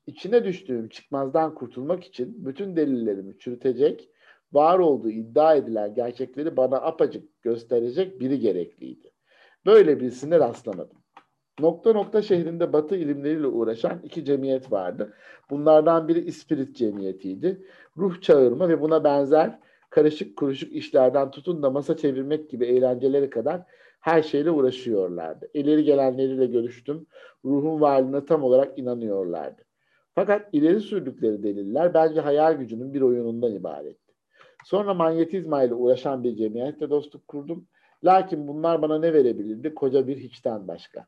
[0.07, 4.09] İçine düştüğüm çıkmazdan kurtulmak için bütün delillerimi çürütecek,
[4.53, 9.11] var olduğu iddia edilen gerçekleri bana apacık gösterecek biri gerekliydi.
[9.65, 10.97] Böyle birisine rastlamadım.
[11.59, 15.13] Nokta nokta şehrinde batı ilimleriyle uğraşan iki cemiyet vardı.
[15.49, 17.65] Bunlardan biri İspirit Cemiyeti'ydi.
[17.97, 23.61] Ruh çağırma ve buna benzer karışık kuruşuk işlerden tutun da masa çevirmek gibi eğlencelere kadar
[23.99, 25.49] her şeyle uğraşıyorlardı.
[25.53, 27.07] İleri gelenleriyle görüştüm.
[27.45, 29.66] Ruhun varlığına tam olarak inanıyorlardı.
[30.17, 34.13] Fakat ileri sürdükleri deliller bence hayal gücünün bir oyunundan ibaretti.
[34.65, 37.67] Sonra manyetizma ile uğraşan bir cemiyetle dostluk kurdum.
[38.03, 39.73] Lakin bunlar bana ne verebilirdi?
[39.73, 41.07] Koca bir hiçten başka.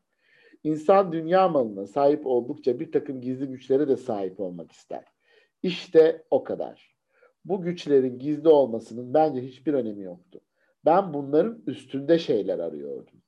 [0.64, 5.04] İnsan dünya malına sahip oldukça bir takım gizli güçlere de sahip olmak ister.
[5.62, 6.96] İşte o kadar.
[7.44, 10.40] Bu güçlerin gizli olmasının bence hiçbir önemi yoktu.
[10.84, 13.19] Ben bunların üstünde şeyler arıyordum.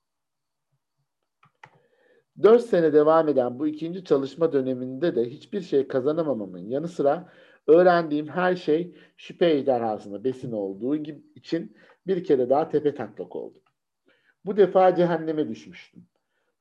[2.43, 7.29] Dört sene devam eden bu ikinci çalışma döneminde de hiçbir şey kazanamamamın yanı sıra
[7.67, 13.63] öğrendiğim her şey şüphe ejderhasına besin olduğu gibi için bir kere daha tepe taklak oldum.
[14.45, 16.07] Bu defa cehenneme düşmüştüm.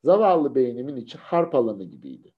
[0.03, 2.33] Zavallı beynimin içi harp alanı gibiydi.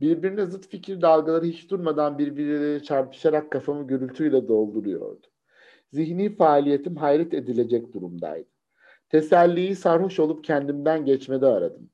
[0.00, 5.26] Birbirine zıt fikir dalgaları hiç durmadan birbirleriyle çarpışarak kafamı gürültüyle dolduruyordu.
[5.92, 8.48] Zihni faaliyetim hayret edilecek durumdaydı.
[9.08, 11.90] Teselliyi sarhoş olup kendimden geçmede aradım.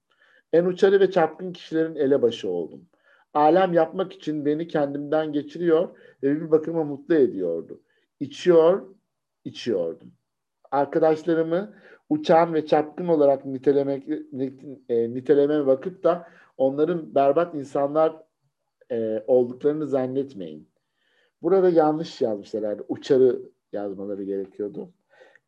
[0.53, 2.89] En uçarı ve çapkın kişilerin elebaşı oldum.
[3.35, 5.89] Alem yapmak için beni kendimden geçiriyor
[6.23, 7.81] ve bir bakıma mutlu ediyordu.
[8.21, 8.87] İçiyor,
[9.45, 10.13] içiyordum.
[10.71, 11.75] Arkadaşlarımı
[12.09, 14.09] uçan ve çapkın olarak nitelemek,
[14.89, 18.17] e, nitelemeye bakıp da onların berbat insanlar
[18.91, 20.69] e, olduklarını zannetmeyin.
[21.43, 22.81] Burada yanlış yazmışlar.
[22.89, 24.91] Uçarı yazmaları gerekiyordu.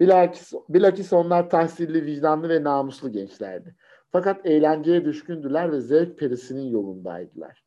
[0.01, 3.75] Bilakis, bilakis onlar tahsilli, vicdanlı ve namuslu gençlerdi.
[4.13, 7.65] Fakat eğlenceye düşkündüler ve zevk perisinin yolundaydılar.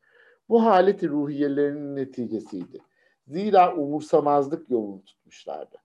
[0.48, 2.78] Bu haleti ruhiyelerinin neticesiydi.
[3.26, 5.76] Zira umursamazlık yolunu tutmuşlardı.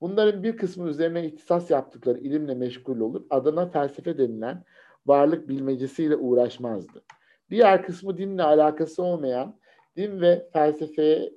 [0.00, 4.64] Bunların bir kısmı üzerine ihtisas yaptıkları ilimle meşgul olur, adına felsefe denilen
[5.06, 7.02] varlık bilmecesiyle uğraşmazdı.
[7.50, 9.58] Diğer kısmı dinle alakası olmayan,
[9.96, 11.32] din ve felsefeye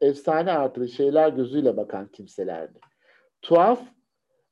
[0.00, 2.78] efsane artı şeyler gözüyle bakan kimselerdi.
[3.42, 3.80] Tuhaf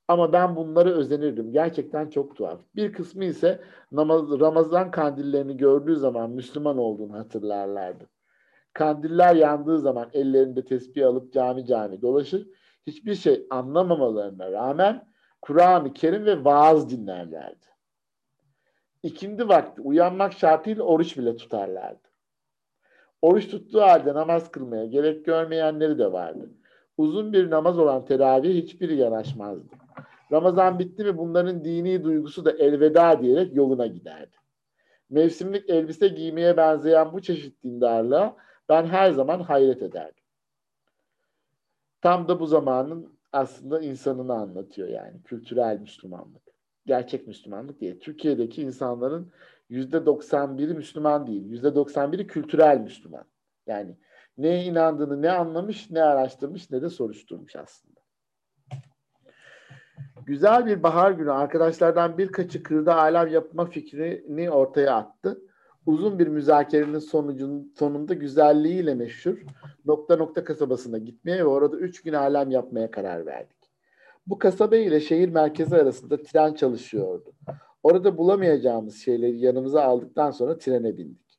[0.09, 1.53] ama ben bunları özenirdim.
[1.53, 2.61] Gerçekten çok tuhaf.
[2.77, 3.61] Bir kısmı ise
[3.93, 8.05] Ramazan kandillerini gördüğü zaman Müslüman olduğunu hatırlarlardı.
[8.73, 12.49] Kandiller yandığı zaman ellerinde tesbih alıp cami cami dolaşır.
[12.87, 15.09] Hiçbir şey anlamamalarına rağmen
[15.43, 17.67] Kur'an-ı Kerim ve vaaz dinlerlerdi.
[19.03, 22.09] İkindi vakti uyanmak şartıyla oruç bile tutarlardı.
[23.23, 26.51] Oruç tuttuğu halde namaz kılmaya gerek görmeyenleri de vardı.
[26.99, 29.86] Uzun bir namaz olan teravih hiçbiri yanaşmazdı.
[30.33, 34.37] Ramazan bitti mi bunların dini duygusu da elveda diyerek yoluna giderdi.
[35.11, 38.37] Mevsimlik elbise giymeye benzeyen bu çeşit dindarlığa
[38.69, 40.25] ben her zaman hayret ederdim.
[42.01, 46.43] Tam da bu zamanın aslında insanını anlatıyor yani kültürel Müslümanlık.
[46.87, 48.01] Gerçek Müslümanlık değil.
[48.01, 49.33] Türkiye'deki insanların
[49.69, 51.47] yüzde 91'i Müslüman değil.
[51.47, 53.25] Yüzde 91'i kültürel Müslüman.
[53.67, 53.97] Yani
[54.39, 57.96] neye inandığını ne anlamış, ne araştırmış, ne de soruşturmuş aslında.
[60.27, 65.43] Güzel bir bahar günü arkadaşlardan birkaçı kırda alem yapma fikrini ortaya attı.
[65.87, 69.39] Uzun bir müzakerenin sonucun, sonunda güzelliğiyle meşhur
[69.85, 73.57] nokta nokta kasabasına gitmeye ve orada üç gün alem yapmaya karar verdik.
[74.27, 77.33] Bu kasaba ile şehir merkezi arasında tren çalışıyordu.
[77.83, 81.39] Orada bulamayacağımız şeyleri yanımıza aldıktan sonra trene bindik.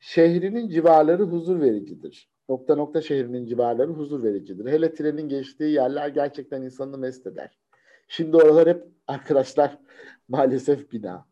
[0.00, 2.30] Şehrinin civarları huzur vericidir.
[2.48, 4.72] Nokta nokta şehrinin civarları huzur vericidir.
[4.72, 7.65] Hele trenin geçtiği yerler gerçekten insanı mest eder.
[8.08, 9.78] Şimdi oralar hep arkadaşlar
[10.28, 11.26] maalesef bina.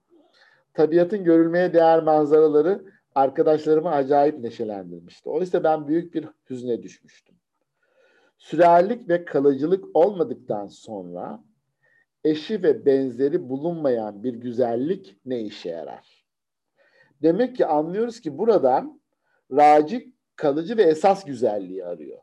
[0.75, 2.85] Tabiatın görülmeye değer manzaraları
[3.15, 5.29] arkadaşlarımı acayip neşelendirmişti.
[5.29, 7.37] Oysa ben büyük bir hüzne düşmüştüm.
[8.39, 11.45] Sürerlik ve kalıcılık olmadıktan sonra
[12.25, 16.25] eşi ve benzeri bulunmayan bir güzellik ne işe yarar?
[17.23, 19.01] Demek ki anlıyoruz ki buradan
[19.53, 22.19] raci kalıcı ve esas güzelliği arıyor.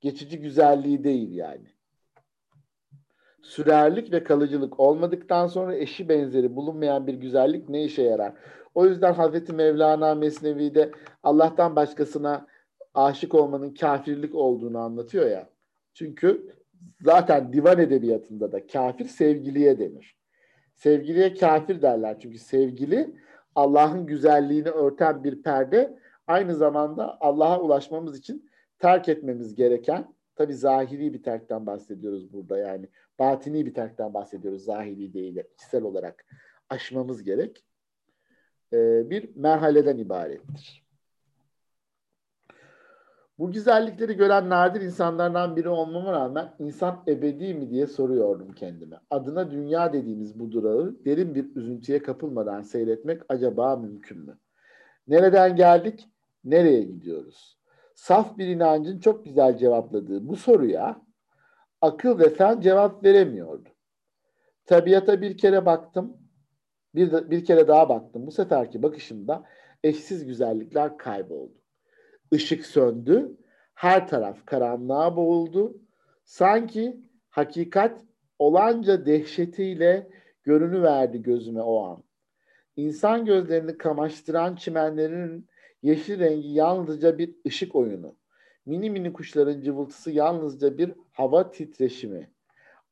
[0.00, 1.75] Geçici güzelliği değil yani.
[3.46, 8.32] Sürerlik ve kalıcılık olmadıktan sonra eşi benzeri bulunmayan bir güzellik ne işe yarar?
[8.74, 10.90] O yüzden Hazreti Mevlana Mesnevi'de
[11.22, 12.46] Allah'tan başkasına
[12.94, 15.48] aşık olmanın kafirlik olduğunu anlatıyor ya.
[15.94, 16.52] Çünkü
[17.00, 20.16] zaten divan edebiyatında da kafir sevgiliye denir.
[20.74, 23.14] Sevgiliye kafir derler çünkü sevgili
[23.54, 31.12] Allah'ın güzelliğini örten bir perde aynı zamanda Allah'a ulaşmamız için terk etmemiz gereken tabi zahiri
[31.12, 36.24] bir terkten bahsediyoruz burada yani batini bir terkten bahsediyoruz zahiri değil kişisel olarak
[36.70, 37.64] aşmamız gerek
[38.72, 40.86] ee, bir merhaleden ibarettir.
[43.38, 49.00] Bu güzellikleri gören nadir insanlardan biri olmama rağmen insan ebedi mi diye soruyordum kendime.
[49.10, 54.38] Adına dünya dediğimiz bu durağı derin bir üzüntüye kapılmadan seyretmek acaba mümkün mü?
[55.08, 56.08] Nereden geldik?
[56.44, 57.58] Nereye gidiyoruz?
[57.94, 61.05] Saf bir inancın çok güzel cevapladığı bu soruya
[61.86, 63.68] akıl ve fen cevap veremiyordu.
[64.66, 66.16] Tabiata bir kere baktım,
[66.94, 68.26] bir, de, bir kere daha baktım.
[68.26, 69.44] Bu seferki bakışımda
[69.84, 71.62] eşsiz güzellikler kayboldu.
[72.32, 73.36] Işık söndü,
[73.74, 75.76] her taraf karanlığa boğuldu.
[76.24, 78.00] Sanki hakikat
[78.38, 80.10] olanca dehşetiyle
[80.42, 82.02] görünüverdi gözüme o an.
[82.76, 85.48] İnsan gözlerini kamaştıran çimenlerin
[85.82, 88.16] yeşil rengi yalnızca bir ışık oyunu.
[88.66, 92.30] Mini mini kuşların cıvıltısı yalnızca bir hava titreşimi.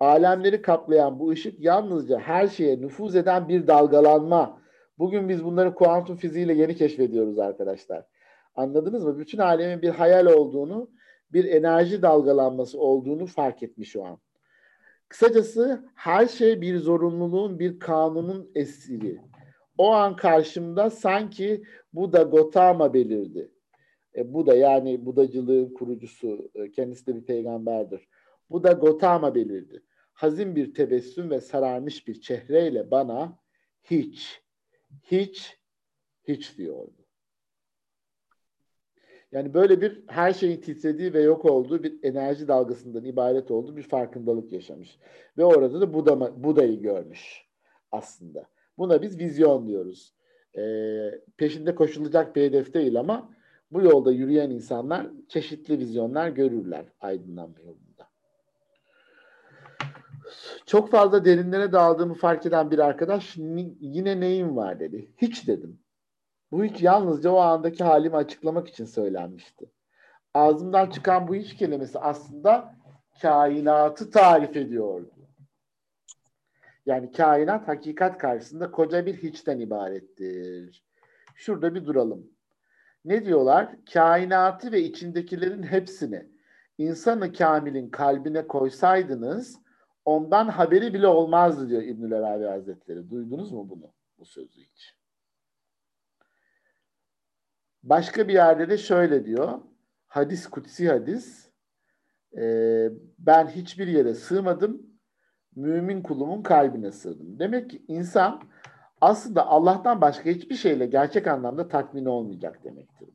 [0.00, 4.60] Alemleri kaplayan bu ışık yalnızca her şeye nüfuz eden bir dalgalanma.
[4.98, 8.04] Bugün biz bunları kuantum fiziğiyle yeni keşfediyoruz arkadaşlar.
[8.54, 9.18] Anladınız mı?
[9.18, 10.90] Bütün alemin bir hayal olduğunu,
[11.32, 14.18] bir enerji dalgalanması olduğunu fark etmiş o an.
[15.08, 19.20] Kısacası her şey bir zorunluluğun, bir kanunun esiri.
[19.78, 23.53] O an karşımda sanki Buda Gotama belirdi.
[24.16, 28.08] E, Buda yani Budacılığın kurucusu, e, kendisi de bir peygamberdir.
[28.50, 29.82] Buda Gotama belirdi.
[30.12, 33.38] Hazin bir tebessüm ve sararmış bir çehreyle bana
[33.82, 34.42] hiç,
[35.02, 35.58] hiç,
[36.28, 37.04] hiç diyordu.
[39.32, 43.82] Yani böyle bir her şeyin titrediği ve yok olduğu bir enerji dalgasından ibaret olduğu bir
[43.82, 44.98] farkındalık yaşamış.
[45.38, 47.48] Ve orada da Buda, Buda'yı görmüş
[47.92, 48.46] aslında.
[48.78, 50.14] Buna biz vizyon diyoruz.
[50.58, 53.34] Ee, peşinde koşulacak bir hedef değil ama
[53.74, 58.08] bu yolda yürüyen insanlar çeşitli vizyonlar görürler aydınlanma yolunda.
[60.66, 63.36] Çok fazla derinlere daldığımı fark eden bir arkadaş
[63.80, 65.10] yine neyim var dedi.
[65.16, 65.80] Hiç dedim.
[66.52, 69.70] Bu hiç yalnızca o andaki halimi açıklamak için söylenmişti.
[70.34, 72.74] Ağzımdan çıkan bu hiç kelimesi aslında
[73.22, 75.10] kainatı tarif ediyordu.
[76.86, 80.84] Yani kainat hakikat karşısında koca bir hiçten ibarettir.
[81.34, 82.33] Şurada bir duralım.
[83.04, 83.76] Ne diyorlar?
[83.92, 86.28] Kainatı ve içindekilerin hepsini
[86.78, 89.58] insanı kamilin kalbine koysaydınız
[90.04, 93.10] ondan haberi bile olmazdı diyor İbnül Arabi Hazretleri.
[93.10, 93.92] Duydunuz mu bunu?
[94.18, 94.96] Bu sözü hiç.
[97.82, 99.60] Başka bir yerde de şöyle diyor.
[100.06, 101.50] Hadis, kutsi hadis.
[102.36, 102.88] E,
[103.18, 104.82] ben hiçbir yere sığmadım.
[105.56, 107.38] Mümin kulumun kalbine sığdım.
[107.38, 108.42] Demek ki insan
[109.04, 113.08] aslında Allah'tan başka hiçbir şeyle gerçek anlamda tatmin olmayacak demektir.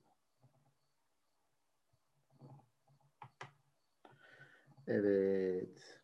[4.88, 6.00] Evet.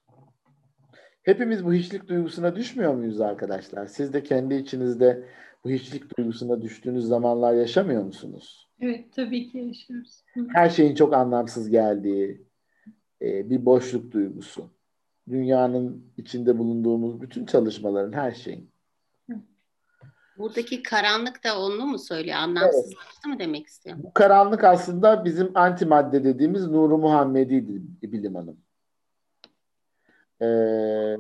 [1.24, 3.86] Hepimiz bu hiçlik duygusuna düşmüyor muyuz arkadaşlar?
[3.86, 5.24] Siz de kendi içinizde
[5.64, 8.70] bu hiçlik duygusuna düştüğünüz zamanlar yaşamıyor musunuz?
[8.80, 10.24] Evet, tabii ki yaşıyoruz.
[10.54, 12.46] Her şeyin çok anlamsız geldiği
[13.22, 14.70] e, bir boşluk duygusu.
[15.30, 18.75] Dünyanın içinde bulunduğumuz bütün çalışmaların, her şeyin.
[20.38, 22.38] Buradaki karanlık da onu mu söylüyor?
[22.38, 23.26] Anlamsızlaştı evet.
[23.26, 23.98] mı demek istiyor?
[24.00, 28.58] Bu karanlık aslında bizim antimadde dediğimiz Nuru Muhammedi'dir bilim hanım.
[30.42, 31.18] Ee,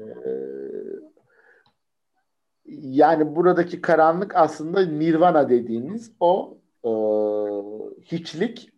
[2.65, 6.91] yani buradaki karanlık aslında nirvana dediğimiz o e,
[8.01, 8.69] hiçlik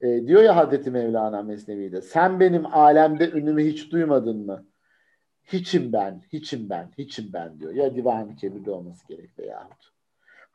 [0.00, 4.64] e, diyor ya Hazreti Mevlana Mesnevi'de sen benim alemde ünümü hiç duymadın mı?
[5.52, 7.74] Hiçim ben, hiçim ben, hiçim ben diyor.
[7.74, 9.90] Ya divan-ı kebirde olması gerek veyahut.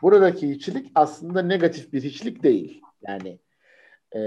[0.01, 2.81] Buradaki hiçlik aslında negatif bir hiçlik değil.
[3.07, 3.39] Yani
[4.15, 4.21] e,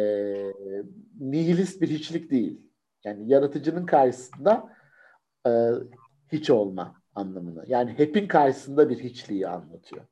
[1.21, 2.61] nihilist bir hiçlik değil.
[3.05, 4.77] Yani yaratıcının karşısında
[5.47, 5.51] e,
[6.33, 7.65] hiç olma anlamını.
[7.67, 10.05] Yani hepin karşısında bir hiçliği anlatıyor.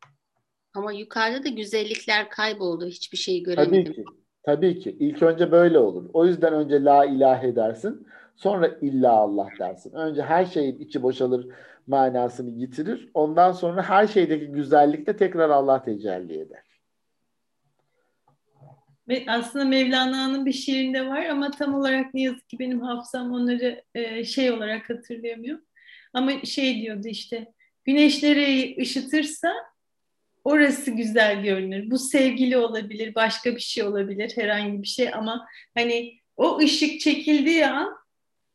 [0.74, 2.86] Ama yukarıda da güzellikler kayboldu.
[2.86, 3.84] Hiçbir şeyi göremedim.
[3.84, 4.04] Tabii ki.
[4.42, 4.96] Tabii ki.
[5.00, 6.10] İlk önce böyle olur.
[6.12, 8.06] O yüzden önce la ilahe dersin.
[8.36, 9.92] Sonra illa Allah dersin.
[9.92, 11.46] Önce her şeyin içi boşalır
[11.86, 13.10] manasını yitirir.
[13.14, 16.62] Ondan sonra her şeydeki güzellikte tekrar Allah tecelli eder.
[19.08, 23.82] Ve aslında Mevlana'nın bir şiirinde var ama tam olarak ne yazık ki benim hafızam onları
[23.94, 25.58] e, şey olarak hatırlayamıyor.
[26.12, 27.52] Ama şey diyordu işte
[27.84, 29.52] güneşleri ışıtırsa
[30.44, 31.90] orası güzel görünür.
[31.90, 37.66] Bu sevgili olabilir, başka bir şey olabilir, herhangi bir şey ama hani o ışık çekildiği
[37.66, 37.95] an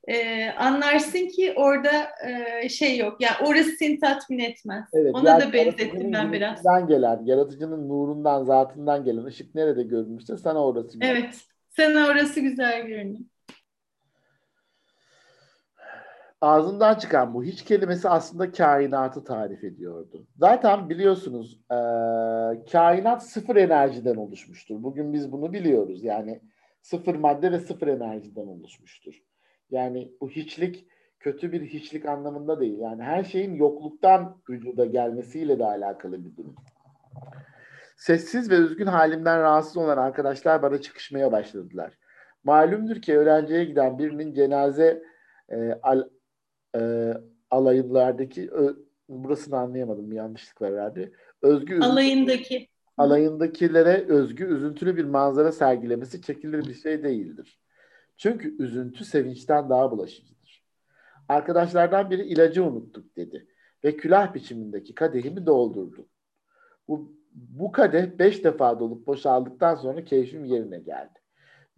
[0.07, 3.21] e, anlarsın ki orada e, şey yok.
[3.21, 4.85] Yani orası seni tatmin etmez.
[4.93, 6.63] Evet, Ona da benzettim ben biraz.
[6.87, 11.15] gelen, yaratıcının nurundan, zatından gelen ışık nerede görünmüşse sana orası güzel.
[11.15, 11.41] Evet.
[11.69, 13.19] Sana orası güzel görünüyor.
[16.41, 20.27] Ağzından çıkan bu hiç kelimesi aslında kainatı tarif ediyordu.
[20.37, 21.77] Zaten biliyorsunuz e,
[22.71, 24.83] kainat sıfır enerjiden oluşmuştur.
[24.83, 26.03] Bugün biz bunu biliyoruz.
[26.03, 26.41] Yani
[26.81, 29.21] sıfır madde ve sıfır enerjiden oluşmuştur.
[29.71, 30.87] Yani bu hiçlik
[31.19, 32.79] kötü bir hiçlik anlamında değil.
[32.79, 36.55] Yani her şeyin yokluktan vücuda gelmesiyle de alakalı bir durum.
[37.97, 41.97] Sessiz ve üzgün halimden rahatsız olan arkadaşlar bana çıkışmaya başladılar.
[42.43, 45.03] Malumdur ki öğrenciye giden birinin cenaze
[45.49, 46.09] e, al,
[46.75, 47.13] e,
[47.49, 48.75] alayındaki ö,
[49.09, 51.11] burasını anlayamadım bir yanlışlık var herhalde.
[51.41, 57.60] Özgü alayındaki alayındakilere özgü üzüntülü bir manzara sergilemesi çekilir bir şey değildir.
[58.21, 60.63] Çünkü üzüntü sevinçten daha bulaşıcıdır.
[61.27, 63.47] Arkadaşlardan biri ilacı unuttuk dedi
[63.83, 66.07] ve külah biçimindeki kadehimi doldurdu.
[66.87, 71.19] Bu, bu kadeh beş defa dolup boşaldıktan sonra keyfim yerine geldi.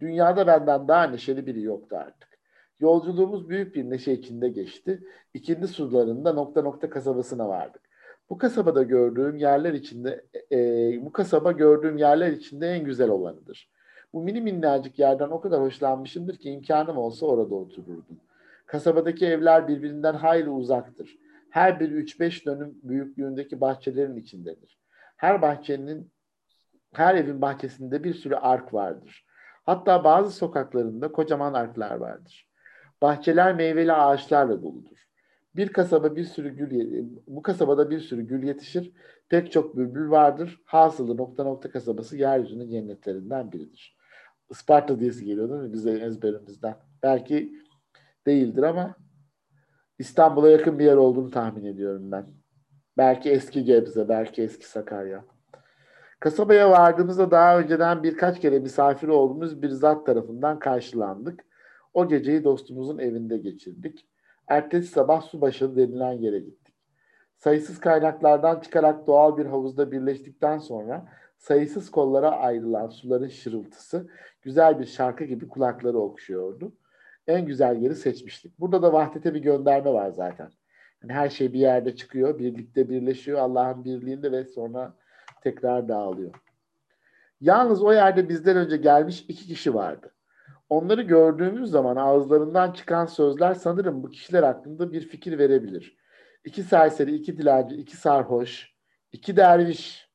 [0.00, 2.38] Dünyada benden daha neşeli biri yoktu artık.
[2.80, 5.04] Yolculuğumuz büyük bir neşe içinde geçti.
[5.34, 7.82] İkindi sularında nokta nokta kasabasına vardık.
[8.30, 10.58] Bu kasabada gördüğüm yerler içinde, e,
[11.04, 13.73] bu kasaba gördüğüm yerler içinde en güzel olanıdır.
[14.14, 18.20] Bu mini minnacık yerden o kadar hoşlanmışımdır ki imkanım olsa orada otururdum.
[18.66, 21.18] Kasabadaki evler birbirinden hayli uzaktır.
[21.50, 24.78] Her biri 3-5 dönüm büyüklüğündeki bahçelerin içindedir.
[25.16, 26.10] Her bahçenin,
[26.92, 29.26] her evin bahçesinde bir sürü ark vardır.
[29.66, 32.48] Hatta bazı sokaklarında kocaman arklar vardır.
[33.02, 35.08] Bahçeler meyveli ağaçlarla doludur.
[35.56, 38.92] Bir kasaba bir sürü gül bu kasabada bir sürü gül yetişir.
[39.28, 40.62] Pek çok bülbül vardır.
[40.64, 44.03] Hasılı nokta nokta kasabası yeryüzünün cennetlerinden biridir.
[44.50, 46.76] Isparta diyesi geliyor değil mi bize ezberimizden?
[47.02, 47.52] Belki
[48.26, 48.94] değildir ama
[49.98, 52.26] İstanbul'a yakın bir yer olduğunu tahmin ediyorum ben.
[52.96, 55.24] Belki eski Gebze, belki eski Sakarya.
[56.20, 61.44] Kasabaya vardığımızda daha önceden birkaç kere misafir olduğumuz bir zat tarafından karşılandık.
[61.94, 64.06] O geceyi dostumuzun evinde geçirdik.
[64.48, 66.74] Ertesi sabah Subaşı denilen yere gittik.
[67.36, 71.08] Sayısız kaynaklardan çıkarak doğal bir havuzda birleştikten sonra
[71.44, 74.08] sayısız kollara ayrılan suların şırıltısı
[74.42, 76.72] güzel bir şarkı gibi kulakları okşuyordu.
[77.26, 78.60] En güzel yeri seçmiştik.
[78.60, 80.50] Burada da vahdete bir gönderme var zaten.
[81.02, 84.94] Yani her şey bir yerde çıkıyor, birlikte birleşiyor Allah'ın birliğinde ve sonra
[85.42, 86.34] tekrar dağılıyor.
[87.40, 90.14] Yalnız o yerde bizden önce gelmiş iki kişi vardı.
[90.68, 95.96] Onları gördüğümüz zaman ağızlarından çıkan sözler sanırım bu kişiler hakkında bir fikir verebilir.
[96.44, 98.74] İki serseri, iki dilenci, iki sarhoş,
[99.12, 100.13] iki derviş.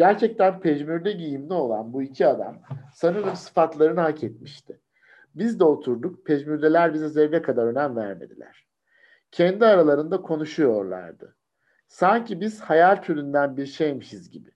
[0.00, 2.56] Gerçekten pejmürde giyimli olan bu iki adam
[2.94, 4.80] sanırım sıfatlarını hak etmişti.
[5.34, 8.66] Biz de oturduk, pejmürdeler bize zerre kadar önem vermediler.
[9.30, 11.36] Kendi aralarında konuşuyorlardı.
[11.88, 14.50] Sanki biz hayal türünden bir şeymişiz gibi.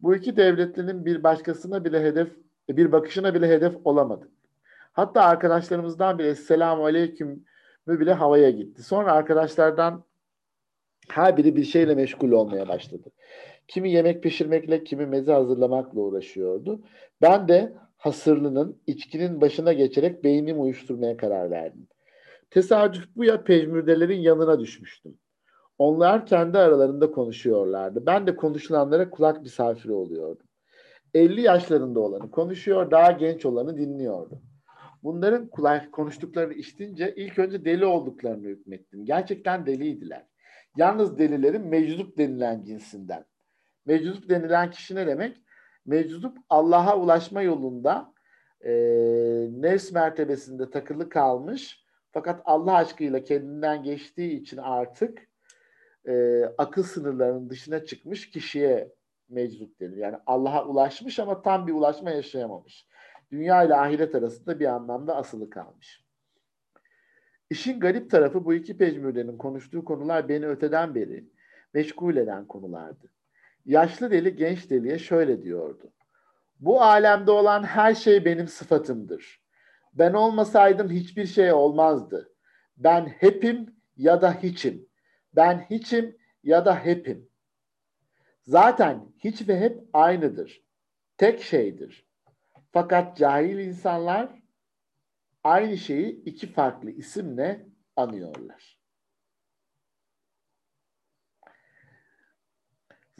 [0.00, 2.28] Bu iki devletlinin bir başkasına bile hedef,
[2.68, 4.30] bir bakışına bile hedef olamadık.
[4.92, 7.44] Hatta arkadaşlarımızdan biri Selamun Aleyküm
[7.86, 8.82] mü bile havaya gitti.
[8.82, 10.04] Sonra arkadaşlardan
[11.08, 13.08] her biri bir şeyle meşgul olmaya başladı.
[13.72, 16.80] Kimi yemek pişirmekle, kimi meze hazırlamakla uğraşıyordu.
[17.22, 21.88] Ben de hasırlının, içkinin başına geçerek beynimi uyuşturmaya karar verdim.
[22.50, 25.18] Tesadüf bu ya pejmürdelerin yanına düşmüştüm.
[25.78, 28.06] Onlar kendi aralarında konuşuyorlardı.
[28.06, 30.46] Ben de konuşulanlara kulak misafiri oluyordum.
[31.14, 34.42] 50 yaşlarında olanı konuşuyor, daha genç olanı dinliyordum.
[35.02, 39.04] Bunların kulak konuştuklarını işitince ilk önce deli olduklarını hükmettim.
[39.04, 40.26] Gerçekten deliydiler.
[40.76, 43.24] Yalnız delilerin meczup denilen cinsinden.
[43.86, 45.36] Meczup denilen kişi ne demek?
[45.86, 48.12] Meczup Allah'a ulaşma yolunda
[48.64, 48.72] e,
[49.50, 55.28] nefs mertebesinde takılı kalmış fakat Allah aşkıyla kendinden geçtiği için artık
[56.08, 58.92] e, akıl sınırlarının dışına çıkmış kişiye
[59.28, 59.96] meczup denir.
[59.96, 62.86] Yani Allah'a ulaşmış ama tam bir ulaşma yaşayamamış.
[63.30, 66.04] Dünya ile ahiret arasında bir anlamda asılı kalmış.
[67.50, 71.24] İşin garip tarafı bu iki pejmürdenin konuştuğu konular beni öteden beri
[71.74, 73.10] meşgul eden konulardı.
[73.64, 75.92] Yaşlı deli genç deliye şöyle diyordu.
[76.60, 79.42] Bu alemde olan her şey benim sıfatımdır.
[79.92, 82.32] Ben olmasaydım hiçbir şey olmazdı.
[82.76, 84.88] Ben hepim ya da hiçim.
[85.36, 87.28] Ben hiçim ya da hepim.
[88.42, 90.62] Zaten hiç ve hep aynıdır.
[91.18, 92.06] Tek şeydir.
[92.72, 94.42] Fakat cahil insanlar
[95.44, 98.81] aynı şeyi iki farklı isimle anıyorlar.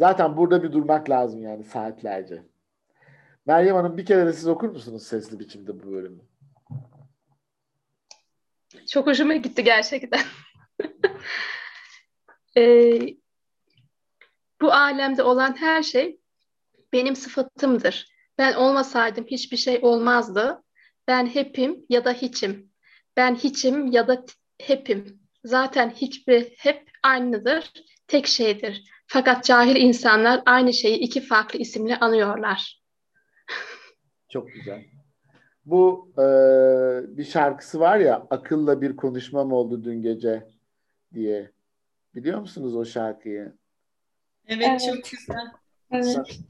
[0.03, 2.43] Zaten burada bir durmak lazım yani saatlerce.
[3.47, 6.21] Meryem Hanım bir kere de siz okur musunuz sesli biçimde bu bölümü?
[8.89, 10.21] Çok hoşuma gitti gerçekten.
[12.57, 13.01] ee,
[14.61, 16.21] bu alemde olan her şey
[16.93, 18.13] benim sıfatımdır.
[18.39, 20.63] Ben olmasaydım hiçbir şey olmazdı.
[21.09, 22.71] Ben hepim ya da hiçim.
[23.17, 24.25] Ben hiçim ya da
[24.61, 25.21] hepim.
[25.45, 27.73] Zaten hiçbir hep aynıdır,
[28.09, 28.92] tek şeydir.
[29.07, 32.83] Fakat cahil insanlar aynı şeyi iki farklı isimle anıyorlar.
[34.29, 34.85] Çok güzel.
[35.65, 36.25] Bu e,
[37.17, 40.49] bir şarkısı var ya akılla bir konuşmam oldu dün gece
[41.15, 41.51] diye.
[42.15, 43.53] Biliyor musunuz o şarkıyı?
[44.47, 44.81] Evet, Evet.
[44.81, 45.53] çok güzel.
[45.91, 46.41] Evet.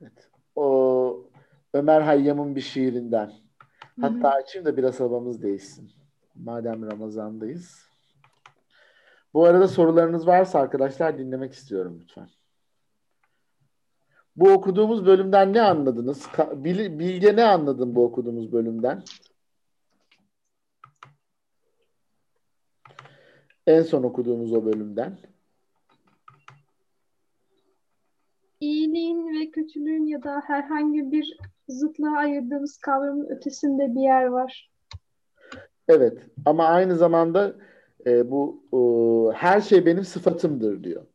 [0.00, 0.30] Evet.
[0.56, 1.30] O
[1.74, 3.32] Ömer Hayyam'ın bir şiirinden.
[4.00, 5.92] Hatta açayım da biraz havamız değişsin.
[6.34, 7.89] Madem Ramazan'dayız.
[9.34, 12.28] Bu arada sorularınız varsa arkadaşlar dinlemek istiyorum lütfen.
[14.36, 16.28] Bu okuduğumuz bölümden ne anladınız?
[16.54, 19.02] Bilge ne anladın bu okuduğumuz bölümden?
[23.66, 25.18] En son okuduğumuz o bölümden.
[28.60, 34.70] iyiliğin ve kötülüğün ya da herhangi bir zıtlığa ayırdığımız kavramın ötesinde bir yer var.
[35.88, 37.54] Evet ama aynı zamanda
[38.06, 38.78] e, bu e,
[39.36, 41.06] her şey benim sıfatımdır diyor.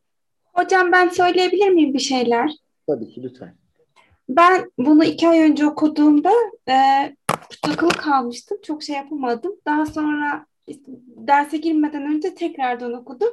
[0.54, 2.50] Hocam ben söyleyebilir miyim bir şeyler?
[2.86, 3.54] Tabii ki lütfen.
[4.28, 6.32] Ben bunu iki ay önce okuduğumda
[6.68, 6.74] e,
[7.62, 8.58] takılı kalmıştım.
[8.62, 9.52] Çok şey yapamadım.
[9.66, 10.46] Daha sonra
[11.16, 13.28] derse girmeden önce tekrardan okudum.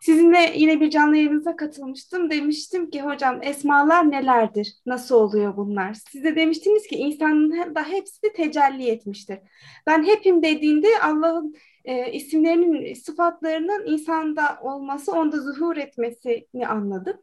[0.00, 2.30] Sizinle yine bir canlı yayınıza katılmıştım.
[2.30, 4.74] Demiştim ki hocam esmalar nelerdir?
[4.86, 5.94] Nasıl oluyor bunlar?
[6.10, 9.38] Siz de demiştiniz ki insanın da hepsi tecelli etmiştir.
[9.86, 11.54] Ben hepim dediğinde Allah'ın
[11.88, 17.16] e, isimlerinin, sıfatlarının insanda olması, onda zuhur etmesini anladım.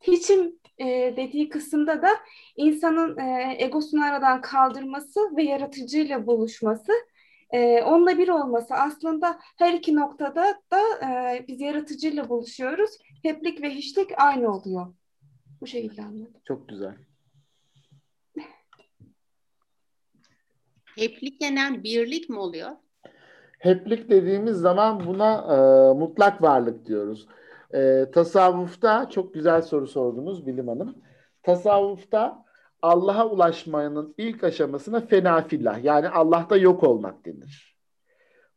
[0.00, 2.08] Hiçim e, dediği kısımda da
[2.56, 6.92] insanın e, egosunu aradan kaldırması ve yaratıcıyla buluşması,
[7.50, 8.74] e, onunla bir olması.
[8.74, 12.90] Aslında her iki noktada da e, biz yaratıcıyla buluşuyoruz.
[13.22, 14.94] Heplik ve hiçlik aynı oluyor.
[15.60, 16.40] Bu şekilde anladım.
[16.44, 16.94] Çok güzel.
[20.96, 22.70] Heplik denen birlik mi oluyor?
[23.62, 25.58] Heplik dediğimiz zaman buna e,
[25.98, 27.26] mutlak varlık diyoruz.
[27.74, 30.94] E, tasavvufta çok güzel soru sordunuz Bilim Hanım.
[31.42, 32.44] Tasavvufta
[32.82, 37.76] Allah'a ulaşmanın ilk aşamasına fenafillah yani Allah'ta yok olmak denir.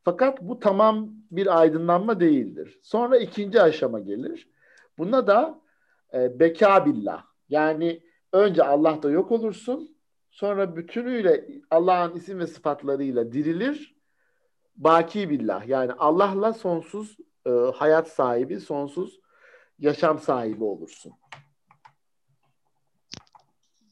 [0.04, 2.80] Fakat bu tamam bir aydınlanma değildir.
[2.84, 4.50] Sonra ikinci aşama gelir.
[4.98, 5.62] Buna da
[6.14, 8.02] e, bekabillah yani
[8.34, 9.98] önce Allah'ta yok olursun
[10.32, 13.95] sonra bütünüyle Allah'ın isim ve sıfatlarıyla dirilir
[14.76, 19.20] baki billah yani Allah'la sonsuz e, hayat sahibi, sonsuz
[19.80, 21.14] yaşam sahibi olursun.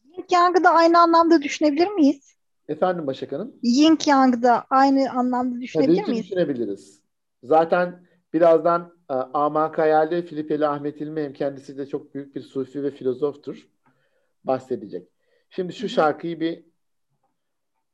[0.05, 2.35] Yin Yang'ı da aynı anlamda düşünebilir miyiz?
[2.67, 3.55] Efendim Başak Hanım?
[3.63, 6.25] Yin Yang'ı da aynı anlamda düşünebilir Tabii ki miyiz?
[6.25, 7.01] düşünebiliriz.
[7.43, 12.83] Zaten birazdan e, Amak Hayali Filipeli Ahmet İlmi hem kendisi de çok büyük bir sufi
[12.83, 13.67] ve filozoftur.
[14.43, 15.07] Bahsedecek.
[15.49, 16.65] Şimdi şu şarkıyı bir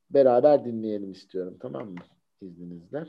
[0.09, 1.57] beraber dinleyelim istiyorum.
[1.61, 1.99] Tamam mı?
[2.41, 3.05] İzninizle.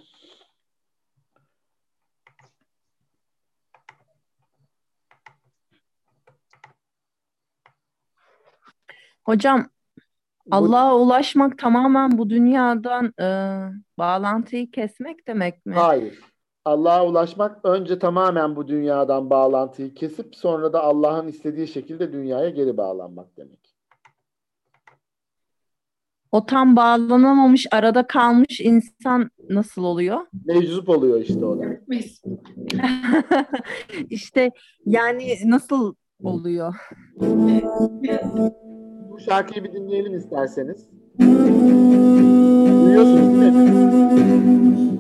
[9.25, 9.71] Hocam
[10.51, 13.27] Allah'a ulaşmak tamamen bu dünyadan e,
[13.99, 15.75] bağlantıyı kesmek demek mi?
[15.75, 16.21] Hayır.
[16.65, 22.77] Allah'a ulaşmak önce tamamen bu dünyadan bağlantıyı kesip sonra da Allah'ın istediği şekilde dünyaya geri
[22.77, 23.70] bağlanmak demek.
[26.33, 30.19] O tam bağlanamamış, arada kalmış insan nasıl oluyor?
[30.47, 31.65] Meczup oluyor işte o da.
[34.11, 34.51] İşte
[34.87, 36.75] yani nasıl oluyor?
[39.11, 40.89] Bu şarkıyı bir dinleyelim isterseniz.
[42.85, 45.00] Duyuyorsunuz değil mi?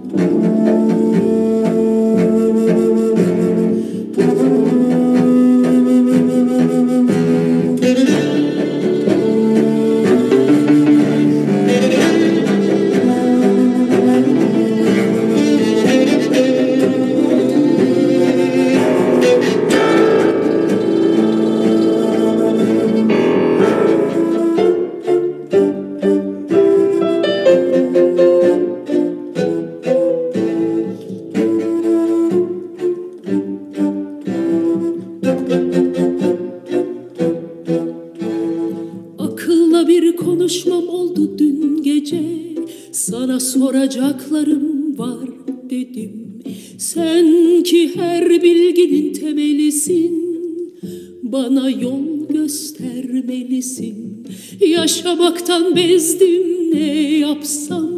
[54.91, 57.91] Yaşamaktan bezdim ne yapsam?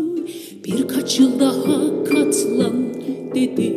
[0.64, 2.94] Birkaç yıl daha katlan
[3.34, 3.76] dedi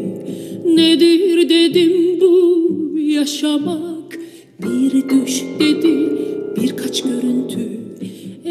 [0.65, 4.19] Nedir dedim bu yaşamak?
[4.61, 6.09] Bir düş dedi
[6.61, 7.84] birkaç görüntü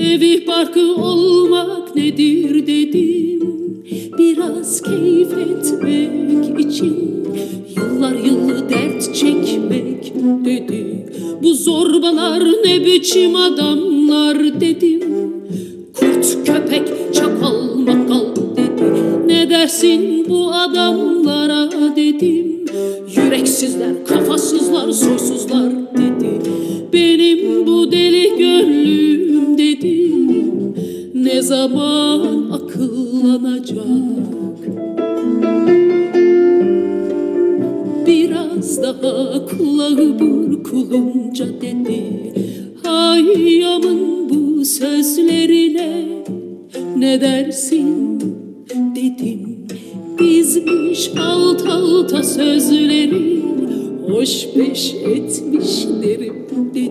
[0.04, 3.40] Evi barkı olmak nedir dedim.
[4.18, 7.24] Biraz keyif etmek için
[7.76, 10.12] Yıllar yılı dert çekmek
[10.44, 11.06] dedi
[11.42, 15.02] Bu zorbalar ne biçim adamlar dedim.
[15.94, 17.73] Kurt köpek çakal
[19.44, 22.64] Ne dersin bu adamlara dedim.
[23.16, 26.40] Yüreksizler, kafasızlar, soysuzlar dedi.
[26.92, 30.12] Benim bu deli gönlüm dedi.
[31.14, 33.84] Ne zaman akıllanacak?
[38.06, 42.32] Biraz daha kulağı burkulunca dedi.
[42.82, 46.04] Hayyamın bu sözlerine
[46.96, 48.04] ne dersin
[48.94, 49.58] dedim.
[50.18, 53.44] Dizmiş alt alta sözleri
[54.08, 56.34] Hoş beş etmiş derim
[56.74, 56.83] dedi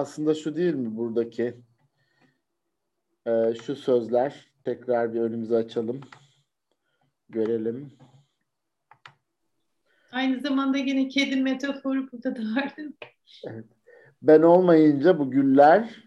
[0.00, 1.56] aslında şu değil mi buradaki?
[3.26, 4.50] Ee, şu sözler.
[4.64, 6.00] Tekrar bir önümüzü açalım.
[7.28, 7.92] Görelim.
[10.12, 12.92] Aynı zamanda yine kedi metaforu burada da vardı.
[14.22, 16.04] Ben olmayınca bu güller,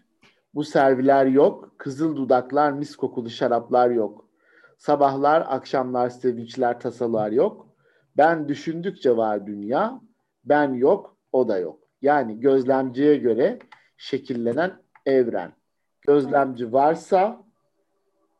[0.54, 1.74] bu serviler yok.
[1.78, 4.30] Kızıl dudaklar, mis kokulu şaraplar yok.
[4.78, 7.68] Sabahlar, akşamlar, sevinçler, tasalar yok.
[8.16, 10.00] Ben düşündükçe var dünya.
[10.44, 11.80] Ben yok, o da yok.
[12.02, 13.58] Yani gözlemciye göre
[14.04, 15.52] şekillenen evren.
[16.00, 17.44] Gözlemci varsa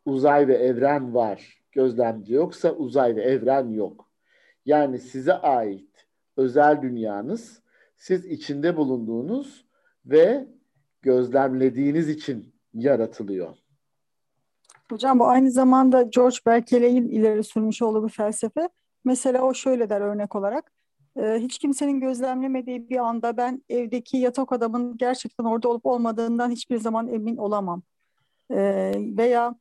[0.04, 1.62] uzay ve evren var.
[1.72, 4.08] Gözlemci yoksa uzay ve evren yok.
[4.66, 6.06] Yani size ait
[6.36, 7.62] özel dünyanız
[7.96, 9.64] siz içinde bulunduğunuz
[10.06, 10.46] ve
[11.02, 13.56] gözlemlediğiniz için yaratılıyor.
[14.90, 18.68] Hocam bu aynı zamanda George Berkeley'in ileri sürmüş olduğu bir felsefe.
[19.04, 20.72] Mesela o şöyle der örnek olarak.
[21.16, 26.78] "Ee, hiç kimsenin gözlemlemediği bir anda ben evdeki yatak adamın gerçekten orada olup olmadığından hiçbir
[26.78, 27.82] zaman emin olamam.
[28.50, 29.54] Ee, veya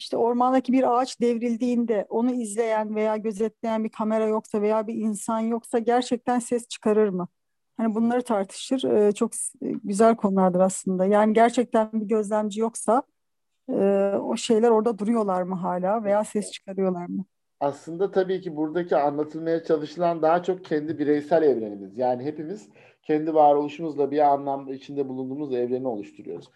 [0.00, 5.40] işte ormandaki bir ağaç devrildiğinde onu izleyen veya gözetleyen bir kamera yoksa veya bir insan
[5.40, 7.28] yoksa gerçekten ses çıkarır mı?
[7.76, 8.84] Hani bunları tartışır.
[8.84, 9.32] Ee, çok
[9.62, 11.06] güzel konulardır aslında.
[11.06, 13.02] Yani gerçekten bir gözlemci yoksa
[13.70, 13.74] e,
[14.22, 17.24] o şeyler orada duruyorlar mı hala veya ses çıkarıyorlar mı?
[17.64, 21.98] Aslında tabii ki buradaki anlatılmaya çalışılan daha çok kendi bireysel evrenimiz.
[21.98, 22.68] Yani hepimiz
[23.02, 26.50] kendi varoluşumuzla bir anlamda içinde bulunduğumuz evreni oluşturuyoruz.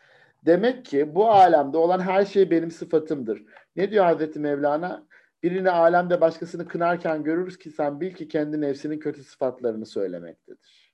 [0.47, 3.45] Demek ki bu alemde olan her şey benim sıfatımdır.
[3.77, 5.07] Ne diyor Hazreti Mevlana?
[5.43, 10.93] Birini alemde başkasını kınarken görürüz ki sen bil ki kendi nefsinin kötü sıfatlarını söylemektedir.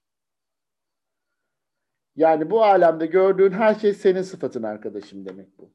[2.16, 5.73] Yani bu alemde gördüğün her şey senin sıfatın arkadaşım demek bu.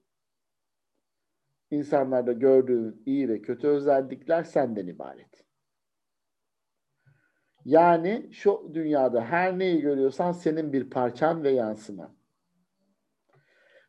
[1.72, 5.46] İnsanlarda gördüğün iyi ve kötü özellikler senden ibaret.
[7.66, 12.16] Yani şu dünyada her neyi görüyorsan senin bir parçan ve yansıman.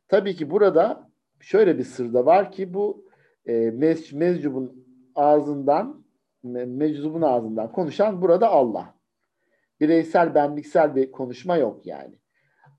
[0.09, 1.11] Tabii ki burada
[1.41, 3.11] şöyle bir sır da var ki bu
[3.47, 6.05] e, mec- meczubun ağzından
[6.45, 8.95] me- meczubun ağzından konuşan burada Allah.
[9.81, 12.19] Bireysel benliksel bir konuşma yok yani.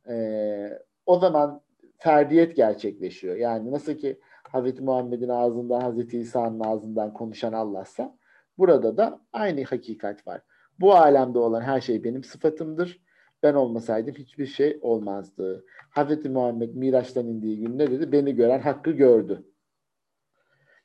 [0.10, 1.62] E, o zaman
[1.97, 3.36] ferdiyet gerçekleşiyor.
[3.36, 4.20] Yani nasıl ki
[4.52, 8.18] Hazreti Muhammed'in ağzından, Hazreti İsa'nın ağzından konuşan Allah'sa
[8.58, 10.41] burada da aynı hakikat var.
[10.80, 13.02] Bu alemde olan her şey benim sıfatımdır.
[13.43, 15.66] Ben olmasaydım hiçbir şey olmazdı.
[15.89, 18.12] Hazreti Muhammed Miraç'tan indiği gün ne dedi?
[18.12, 19.43] Beni gören hakkı gördü.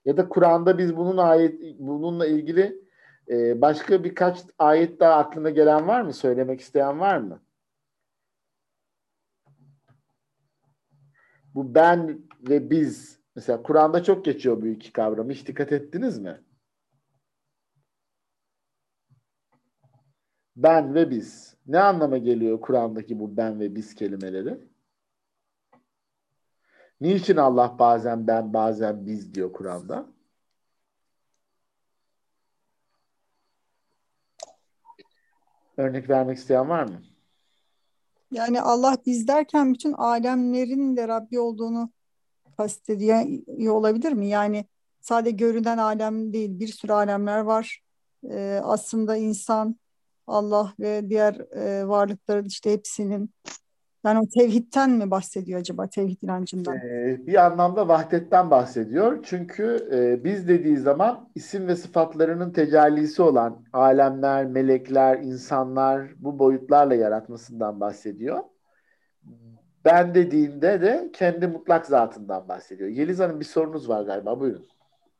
[0.04, 2.82] Ya da Kur'an'da biz bunun ayet bununla ilgili
[3.28, 6.12] e, başka birkaç ayet daha aklına gelen var mı?
[6.12, 7.42] Söylemek isteyen var mı?
[11.54, 15.30] Bu ben ve biz mesela Kur'an'da çok geçiyor bu iki kavram.
[15.30, 16.44] Hiç dikkat ettiniz mi?
[20.56, 21.56] Ben ve biz.
[21.66, 24.58] Ne anlama geliyor Kur'an'daki bu ben ve biz kelimeleri?
[27.00, 30.06] Niçin Allah bazen ben bazen biz diyor Kur'an'da?
[35.76, 37.02] Örnek vermek isteyen var mı?
[38.30, 41.90] Yani Allah biz derken bütün alemlerin de Rabbi olduğunu
[42.56, 44.26] kastediyor olabilir mi?
[44.26, 44.64] Yani
[45.00, 47.80] sadece görünen alem değil, bir sürü alemler var.
[48.30, 49.76] Ee, aslında insan,
[50.26, 53.30] Allah ve diğer e, varlıkların işte hepsinin
[54.06, 55.86] Yani o tevhidten mi bahsediyor acaba?
[55.86, 56.76] Tevhid inancından.
[56.76, 59.18] Ee, bir anlamda vahdetten bahsediyor.
[59.22, 66.94] Çünkü e, biz dediği zaman isim ve sıfatlarının tecellisi olan alemler, melekler, insanlar bu boyutlarla
[66.94, 68.38] yaratmasından bahsediyor.
[69.86, 72.90] Ben dediğinde de kendi mutlak zatından bahsediyor.
[72.90, 74.40] Yeliz Hanım bir sorunuz var galiba.
[74.40, 74.66] Buyurun.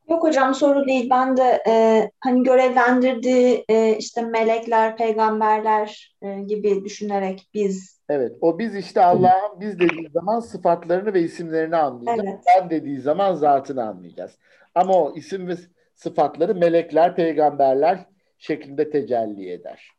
[0.09, 1.09] Yok hocam soru değil.
[1.09, 8.59] Ben de e, hani görevlendirdiği e, işte melekler, peygamberler e, gibi düşünerek biz Evet, o
[8.59, 12.29] biz işte Allah'ın biz dediği zaman sıfatlarını ve isimlerini anlayacağız.
[12.29, 12.43] Evet.
[12.47, 14.37] Ben dediği zaman zatını anlayacağız.
[14.75, 15.55] Ama o isim ve
[15.95, 18.05] sıfatları melekler, peygamberler
[18.37, 19.91] şeklinde tecelli eder.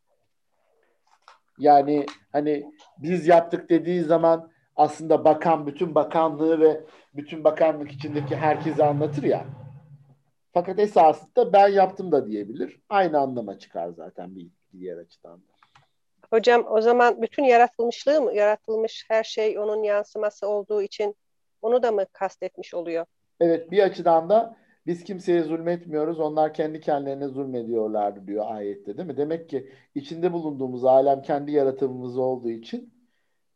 [1.59, 2.65] Yani hani
[2.99, 6.81] biz yaptık dediği zaman aslında bakan bütün bakanlığı ve
[7.15, 9.45] bütün bakanlık içindeki herkese anlatır ya.
[10.53, 12.81] Fakat esasında ben yaptım da diyebilir.
[12.89, 15.53] Aynı anlama çıkar zaten bir diğer açıdan da.
[16.31, 21.17] Hocam o zaman bütün yaratılmışlığı mı, yaratılmış her şey onun yansıması olduğu için
[21.63, 23.07] onu da mı kastetmiş oluyor?
[23.41, 24.57] Evet bir açıdan da
[24.87, 26.21] biz kimseye zulmetmiyoruz.
[26.21, 29.17] Onlar kendi kendilerine zulmediyorlardı diyor ayette değil mi?
[29.17, 32.98] Demek ki içinde bulunduğumuz alem kendi yaratımımız olduğu için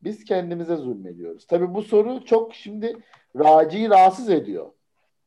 [0.05, 1.47] biz kendimize zulmediyoruz.
[1.47, 2.97] Tabii bu soru çok şimdi
[3.37, 4.73] raciyi rahatsız ediyor.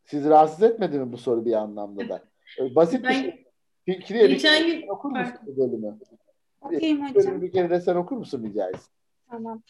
[0.05, 2.23] Sizi rahatsız etmedi mi bu soru bir anlamda da?
[2.59, 3.45] Ee, Basit bir Ben şey.
[3.85, 5.97] Fikriye bir geçen gün okur musun bu bölümü?
[6.61, 7.41] Okuyayım Bölümü hocam.
[7.41, 8.91] bir kere de sen okur musun rica etsin?
[9.29, 9.63] Tamam.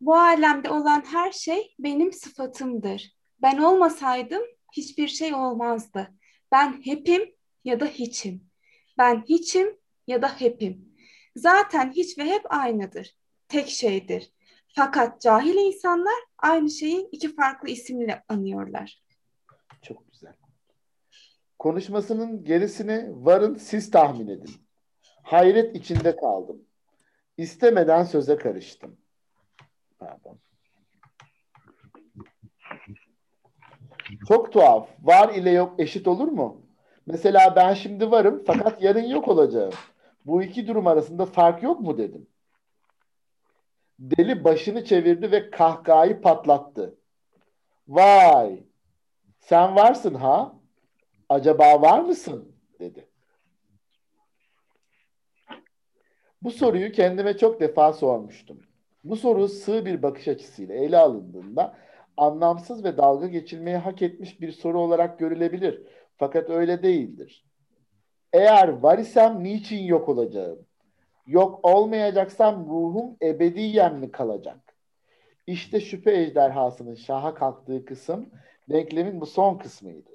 [0.00, 3.16] Bu alemde olan her şey benim sıfatımdır.
[3.42, 4.42] Ben olmasaydım
[4.72, 6.08] hiçbir şey olmazdı.
[6.52, 7.22] Ben hepim
[7.64, 8.44] ya da hiçim.
[8.98, 10.92] Ben hiçim ya da hepim.
[11.36, 13.16] Zaten hiç ve hep aynıdır.
[13.52, 14.32] Tek şeydir.
[14.68, 19.02] Fakat cahil insanlar aynı şeyi iki farklı isimle anıyorlar.
[19.82, 20.34] Çok güzel.
[21.58, 24.50] Konuşmasının gerisini varın siz tahmin edin.
[25.22, 26.62] Hayret içinde kaldım.
[27.36, 28.96] İstemeden söze karıştım.
[29.98, 30.38] Pardon.
[34.28, 34.88] Çok tuhaf.
[35.02, 36.62] Var ile yok eşit olur mu?
[37.06, 39.72] Mesela ben şimdi varım fakat yarın yok olacağım.
[40.26, 42.26] Bu iki durum arasında fark yok mu dedim.
[44.02, 46.98] Deli başını çevirdi ve kahkahayı patlattı.
[47.88, 48.62] Vay!
[49.38, 50.54] Sen varsın ha?
[51.28, 52.56] Acaba var mısın?
[52.80, 53.08] dedi.
[56.42, 58.60] Bu soruyu kendime çok defa sormuştum.
[59.04, 61.78] Bu soru sığ bir bakış açısıyla ele alındığında
[62.16, 65.82] anlamsız ve dalga geçilmeyi hak etmiş bir soru olarak görülebilir.
[66.16, 67.46] Fakat öyle değildir.
[68.32, 70.66] Eğer var isem niçin yok olacağım?
[71.26, 74.74] Yok olmayacaksam ruhum ebediyen mi kalacak?
[75.46, 78.30] İşte şüphe ejderhasının şaha kalktığı kısım
[78.70, 80.10] denklemin bu son kısmıydı.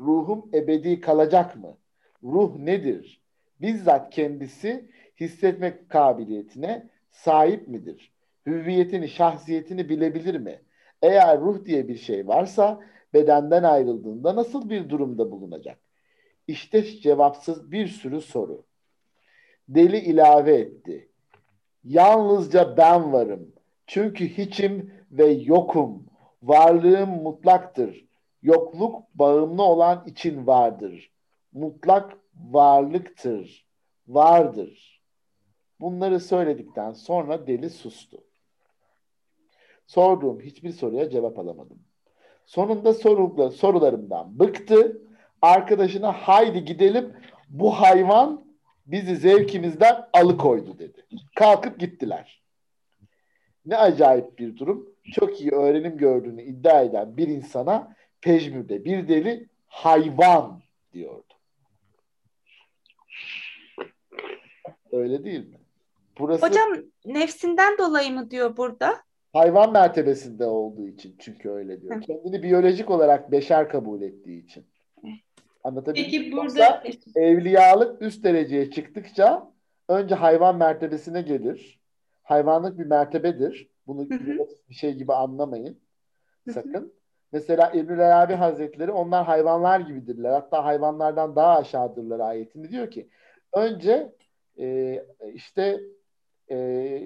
[0.00, 1.76] Ruhum ebedi kalacak mı?
[2.22, 3.22] Ruh nedir?
[3.60, 4.90] Bizzat kendisi
[5.20, 8.12] hissetmek kabiliyetine sahip midir?
[8.46, 10.62] Hüviyetini, şahsiyetini bilebilir mi?
[11.02, 12.80] Eğer ruh diye bir şey varsa
[13.14, 15.78] bedenden ayrıldığında nasıl bir durumda bulunacak?
[16.48, 18.67] İşte cevapsız bir sürü soru.
[19.68, 21.08] Deli ilave etti.
[21.84, 23.52] Yalnızca ben varım.
[23.86, 26.06] Çünkü hiçim ve yokum.
[26.42, 28.08] Varlığım mutlaktır.
[28.42, 31.10] Yokluk bağımlı olan için vardır.
[31.52, 33.66] Mutlak varlıktır.
[34.08, 35.02] Vardır.
[35.80, 38.24] Bunları söyledikten sonra deli sustu.
[39.86, 41.78] Sorduğum hiçbir soruya cevap alamadım.
[42.46, 45.02] Sonunda sorukla, sorularımdan bıktı.
[45.42, 47.12] Arkadaşına haydi gidelim
[47.48, 48.47] bu hayvan
[48.88, 51.04] bizi zevkimizden alıkoydu dedi.
[51.36, 52.42] Kalkıp gittiler.
[53.66, 54.88] Ne acayip bir durum.
[55.12, 60.62] Çok iyi öğrenim gördüğünü iddia eden bir insana pejmürde bir deli hayvan
[60.92, 61.34] diyordu.
[64.92, 65.58] Öyle değil mi?
[66.18, 66.68] Burası Hocam
[67.04, 68.94] nefsinden dolayı mı diyor burada?
[69.32, 72.00] hayvan mertebesinde olduğu için çünkü öyle diyor.
[72.02, 74.66] Kendini biyolojik olarak beşer kabul ettiği için.
[75.68, 79.52] Anlatabildim Peki burada Yoksa evliyalık üst dereceye çıktıkça
[79.88, 81.80] önce hayvan mertebesine gelir.
[82.22, 83.70] Hayvanlık bir mertebedir.
[83.86, 84.10] Bunu
[84.70, 85.78] bir şey gibi anlamayın.
[86.54, 86.92] Sakın.
[87.32, 90.30] Mesela İbnül Arabi Hazretleri onlar hayvanlar gibidirler.
[90.30, 93.08] Hatta hayvanlardan daha aşağıdırlar ayetini diyor ki
[93.54, 94.12] önce
[94.58, 94.98] e,
[95.34, 95.80] işte
[96.50, 96.56] e,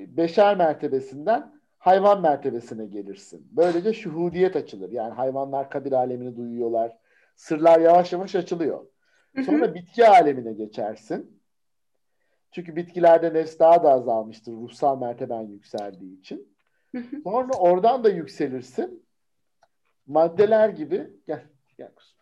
[0.08, 3.48] beşer mertebesinden hayvan mertebesine gelirsin.
[3.50, 4.90] Böylece şuhudiyet açılır.
[4.90, 6.98] Yani hayvanlar kabir alemini duyuyorlar.
[7.36, 8.86] Sırlar yavaş yavaş açılıyor.
[9.46, 11.42] Sonra bitki alemine geçersin.
[12.50, 14.52] Çünkü bitkilerde nefs daha da azalmıştır.
[14.52, 16.56] Ruhsal merteben yükseldiği için.
[17.24, 19.06] Sonra oradan da yükselirsin.
[20.06, 21.42] Maddeler gibi gel
[21.78, 22.18] gel kuzum.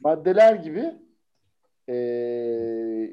[0.00, 0.94] Maddeler gibi
[1.88, 3.10] eee,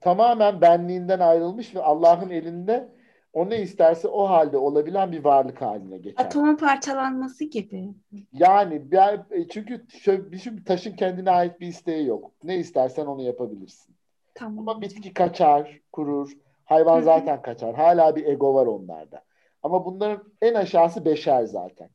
[0.00, 2.99] tamamen benliğinden ayrılmış ve Allah'ın elinde
[3.32, 6.24] O ne isterse o halde olabilen bir varlık haline geçer.
[6.24, 7.88] Atomun parçalanması gibi.
[8.32, 12.32] Yani ben, e, çünkü şöyle, bir şu taşın kendine ait bir isteği yok.
[12.44, 13.94] Ne istersen onu yapabilirsin.
[14.34, 14.68] Tamam.
[14.68, 16.32] Ama bitki kaçar, kurur.
[16.64, 17.74] Hayvan zaten kaçar.
[17.74, 19.22] Hala bir ego var onlarda.
[19.62, 21.90] Ama bunların en aşağısı beşer zaten.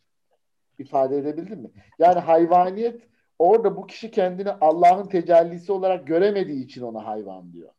[0.79, 1.71] İfade edebildim mi?
[1.99, 3.01] Yani hayvaniyet
[3.39, 7.69] orada bu kişi kendini Allah'ın tecellisi olarak göremediği için ona hayvan diyor.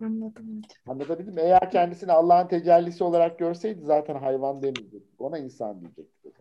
[0.00, 0.62] Anladım.
[0.86, 1.40] Anlatabildim mi?
[1.40, 5.22] Eğer kendisini Allah'ın tecellisi olarak görseydi zaten hayvan demeyecekti.
[5.22, 6.32] Ona insan diyecekti.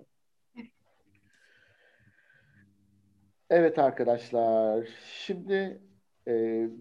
[3.49, 4.89] Evet arkadaşlar.
[5.25, 5.81] Şimdi
[6.27, 6.33] e,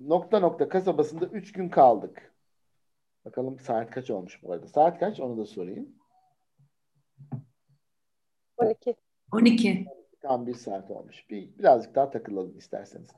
[0.06, 2.34] nokta nokta kasabasında 3 gün kaldık.
[3.24, 4.66] Bakalım saat kaç olmuş bu arada.
[4.68, 5.88] Saat kaç onu da sorayım.
[8.56, 8.94] 12.
[9.32, 9.86] 12.
[10.20, 11.30] Tam bir saat olmuş.
[11.30, 13.10] Bir, birazcık daha takılalım isterseniz.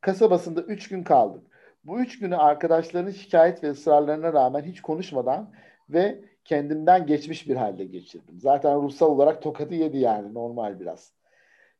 [0.00, 1.57] Kasabasında 3 gün kaldık.
[1.84, 5.54] Bu üç günü arkadaşlarının şikayet ve ısrarlarına rağmen hiç konuşmadan
[5.88, 8.40] ve kendimden geçmiş bir halde geçirdim.
[8.40, 11.12] Zaten ruhsal olarak tokadı yedi yani normal biraz.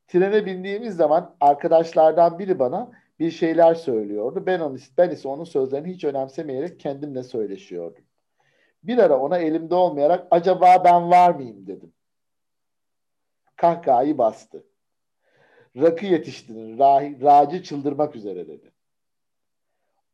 [0.09, 4.43] Trene bindiğimiz zaman arkadaşlardan biri bana bir şeyler söylüyordu.
[4.47, 8.05] Ben, onu, ben ise onun sözlerini hiç önemsemeyerek kendimle söyleşiyordum.
[8.83, 11.93] Bir ara ona elimde olmayarak acaba ben var mıyım dedim.
[13.57, 14.65] Kahkahayı bastı.
[15.77, 18.73] Rakı yetiştirin, rahi, racı çıldırmak üzere dedi.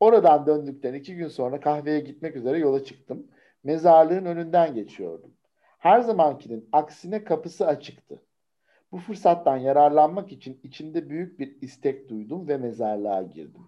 [0.00, 3.26] Oradan döndükten iki gün sonra kahveye gitmek üzere yola çıktım.
[3.64, 5.34] Mezarlığın önünden geçiyordum.
[5.78, 8.22] Her zamankinin aksine kapısı açıktı.
[8.92, 13.62] Bu fırsattan yararlanmak için içimde büyük bir istek duydum ve mezarlığa girdim.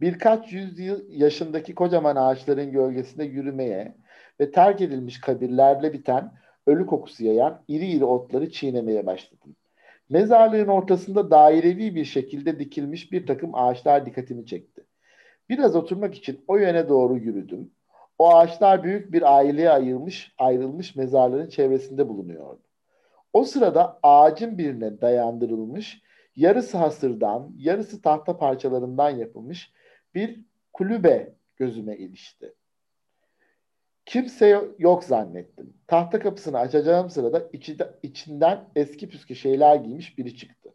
[0.00, 3.96] Birkaç yüzyıl yaşındaki kocaman ağaçların gölgesinde yürümeye
[4.40, 6.32] ve terk edilmiş kabirlerle biten
[6.66, 9.56] ölü kokusu yayan iri iri otları çiğnemeye başladım.
[10.08, 14.85] Mezarlığın ortasında dairevi bir şekilde dikilmiş bir takım ağaçlar dikkatimi çekti.
[15.48, 17.70] Biraz oturmak için o yöne doğru yürüdüm.
[18.18, 22.62] O ağaçlar büyük bir aileye ayırmış, ayrılmış mezarların çevresinde bulunuyordu.
[23.32, 26.02] O sırada ağacın birine dayandırılmış,
[26.36, 29.72] yarısı hasırdan, yarısı tahta parçalarından yapılmış
[30.14, 30.40] bir
[30.72, 32.54] kulübe gözüme ilişti.
[34.06, 35.74] Kimse yok zannettim.
[35.86, 40.74] Tahta kapısını açacağım sırada içinde, içinden eski püskü şeyler giymiş biri çıktı.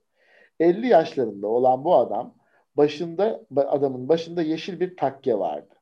[0.59, 2.35] 50 yaşlarında olan bu adam
[2.77, 5.75] başında adamın başında yeşil bir takke vardı.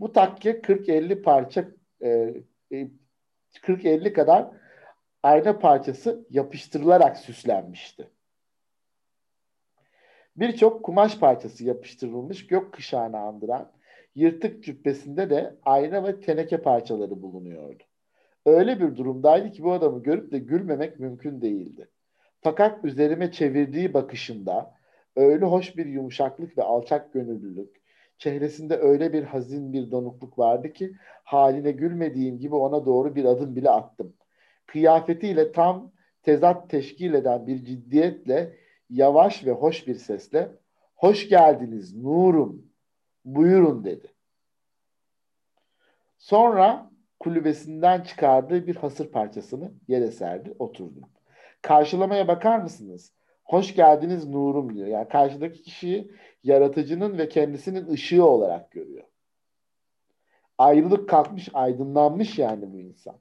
[0.00, 1.64] Bu takke 40-50 parça
[2.02, 2.34] e,
[3.62, 4.50] 40-50 kadar
[5.22, 8.10] ayna parçası yapıştırılarak süslenmişti.
[10.36, 13.72] Birçok kumaş parçası yapıştırılmış gök kışağını andıran
[14.14, 17.82] yırtık cübbesinde de ayna ve teneke parçaları bulunuyordu.
[18.46, 21.88] Öyle bir durumdaydı ki bu adamı görüp de gülmemek mümkün değildi.
[22.40, 24.74] Fakat üzerime çevirdiği bakışında
[25.16, 27.82] öyle hoş bir yumuşaklık ve alçak gönüllülük,
[28.18, 30.92] çehresinde öyle bir hazin bir donukluk vardı ki
[31.24, 34.14] haline gülmediğim gibi ona doğru bir adım bile attım.
[34.66, 35.92] Kıyafetiyle tam
[36.22, 38.56] tezat teşkil eden bir ciddiyetle
[38.90, 40.48] yavaş ve hoş bir sesle
[40.94, 42.66] hoş geldiniz nurum
[43.24, 44.06] buyurun dedi.
[46.18, 46.90] Sonra
[47.20, 51.04] kulübesinden çıkardığı bir hasır parçasını yere serdi oturdum.
[51.62, 53.12] Karşılamaya bakar mısınız?
[53.44, 54.86] Hoş geldiniz nurum diyor.
[54.86, 56.10] Yani karşıdaki kişiyi
[56.42, 59.04] yaratıcının ve kendisinin ışığı olarak görüyor.
[60.58, 63.20] Ayrılık kalkmış, aydınlanmış yani bu insan.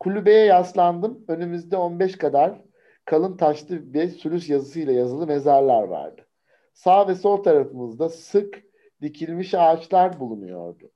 [0.00, 1.24] Kulübeye yaslandım.
[1.28, 2.62] Önümüzde 15 kadar
[3.04, 6.26] kalın taşlı ve sülüs yazısıyla yazılı mezarlar vardı.
[6.74, 8.62] Sağ ve sol tarafımızda sık
[9.02, 10.90] dikilmiş ağaçlar bulunuyordu.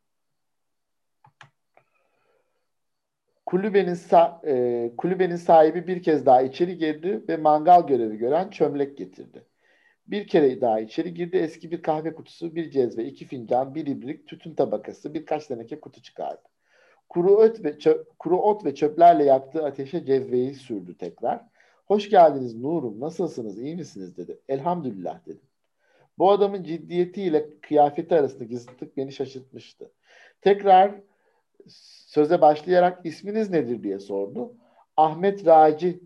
[3.47, 3.99] Kulübenin,
[4.47, 9.47] e, kulübenin sahibi bir kez daha içeri girdi ve mangal görevi gören çömlek getirdi.
[10.07, 11.37] Bir kere daha içeri girdi.
[11.37, 16.03] Eski bir kahve kutusu, bir cezve, iki fincan, bir ibrik, tütün tabakası, birkaç teneke kutu
[16.03, 16.43] çıkardı.
[17.09, 21.41] Kuru ot ve çöp, kuru ot ve çöplerle yaktığı ateşe cezveyi sürdü tekrar.
[21.87, 24.39] Hoş geldiniz Nurum, nasılsınız, iyi misiniz dedi.
[24.49, 25.49] Elhamdülillah dedim.
[26.19, 29.93] Bu adamın ciddiyetiyle kıyafeti arasındaki zıtlık beni şaşırtmıştı.
[30.41, 30.95] Tekrar
[32.07, 34.55] söze başlayarak isminiz nedir diye sordu.
[34.97, 36.01] Ahmet Raci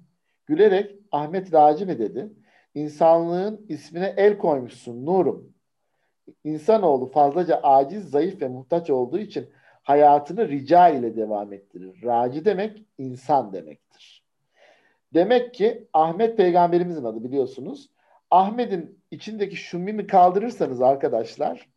[0.46, 2.32] gülerek Ahmet Raci mi dedi.
[2.74, 5.52] İnsanlığın ismine el koymuşsun Nurum.
[6.44, 9.50] İnsanoğlu fazlaca aciz, zayıf ve muhtaç olduğu için
[9.82, 12.02] hayatını rica ile devam ettirir.
[12.02, 14.24] Raci demek insan demektir.
[15.14, 17.90] Demek ki Ahmet peygamberimizin adı biliyorsunuz.
[18.30, 21.68] Ahmet'in içindeki şu mimi kaldırırsanız arkadaşlar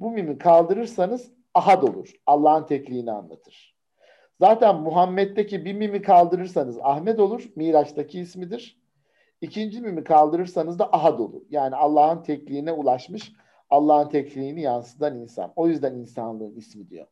[0.00, 2.12] bu mimi kaldırırsanız ahad olur.
[2.26, 3.76] Allah'ın tekliğini anlatır.
[4.40, 7.50] Zaten Muhammed'deki bir mimi kaldırırsanız Ahmet olur.
[7.56, 8.80] Miraç'taki ismidir.
[9.40, 11.42] İkinci mimi kaldırırsanız da ahad olur.
[11.50, 13.32] Yani Allah'ın tekliğine ulaşmış,
[13.70, 15.52] Allah'ın tekliğini yansıtan insan.
[15.56, 17.06] O yüzden insanlığın ismi diyor.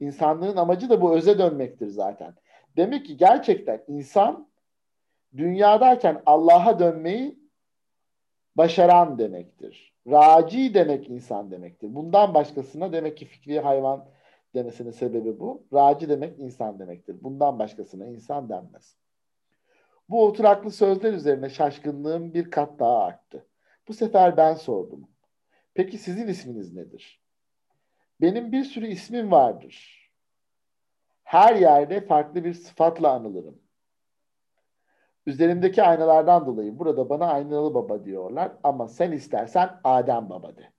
[0.00, 2.34] İnsanlığın amacı da bu öze dönmektir zaten.
[2.76, 4.48] Demek ki gerçekten insan
[5.36, 7.38] dünyadayken Allah'a dönmeyi
[8.56, 9.94] başaran demektir.
[10.10, 11.94] Raci demek insan demektir.
[11.94, 14.08] Bundan başkasına demek ki fikri hayvan
[14.54, 15.66] demesinin sebebi bu.
[15.72, 17.16] Raci demek insan demektir.
[17.22, 18.96] Bundan başkasına insan denmez.
[20.08, 23.46] Bu oturaklı sözler üzerine şaşkınlığım bir kat daha arttı.
[23.88, 25.08] Bu sefer ben sordum.
[25.74, 27.22] Peki sizin isminiz nedir?
[28.20, 30.08] Benim bir sürü ismim vardır.
[31.22, 33.58] Her yerde farklı bir sıfatla anılırım.
[35.28, 40.72] Üzerimdeki aynalardan dolayı burada bana aynalı baba diyorlar ama sen istersen Adem baba de.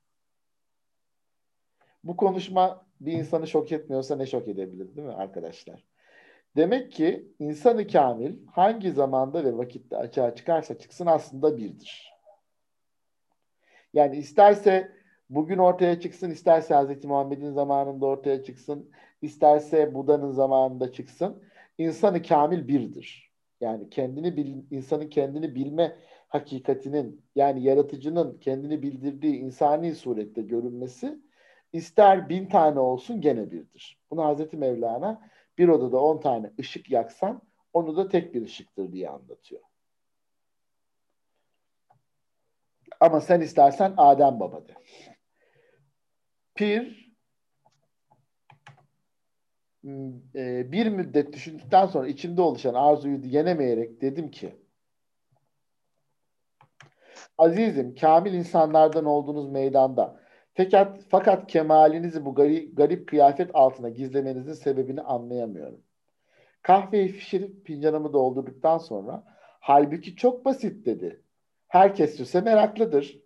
[2.04, 5.86] Bu konuşma bir insanı şok etmiyorsa ne şok edebilir değil mi arkadaşlar?
[6.56, 12.14] Demek ki insanı kamil hangi zamanda ve vakitte açığa çıkarsa çıksın aslında birdir.
[13.94, 14.92] Yani isterse
[15.30, 17.06] bugün ortaya çıksın, isterse Hz.
[17.06, 18.92] Muhammed'in zamanında ortaya çıksın,
[19.22, 21.44] isterse Buda'nın zamanında çıksın,
[21.78, 23.29] insanı kamil birdir.
[23.62, 25.96] Yani kendini bil, insanın kendini bilme
[26.28, 31.20] hakikatinin yani yaratıcının kendini bildirdiği insani surette görünmesi
[31.74, 34.00] ister bin tane olsun gene birdir.
[34.12, 37.42] Bunu Hazreti Mevlana bir odada on tane ışık yaksan
[37.74, 39.62] onu da tek bir ışıktır diye anlatıyor.
[43.00, 44.74] Ama sen istersen Adem Baba de.
[46.56, 47.09] Pir
[50.36, 54.56] e, bir müddet düşündükten sonra içimde oluşan arzuyu yenemeyerek dedim ki
[57.38, 60.20] Azizim, kamil insanlardan olduğunuz meydanda
[60.54, 65.82] fakat, fakat kemalinizi bu garip, garip kıyafet altına gizlemenizin sebebini anlayamıyorum.
[66.62, 69.24] Kahveyi pişirip fincanımı doldurduktan sonra
[69.60, 71.24] halbuki çok basit dedi.
[71.68, 73.20] Herkes süse meraklıdır.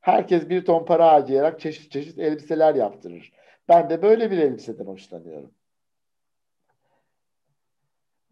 [0.00, 3.32] Herkes bir ton para harcayarak çeşit çeşit elbiseler yaptırır.
[3.68, 5.50] Ben de böyle bir elbiseden hoşlanıyorum.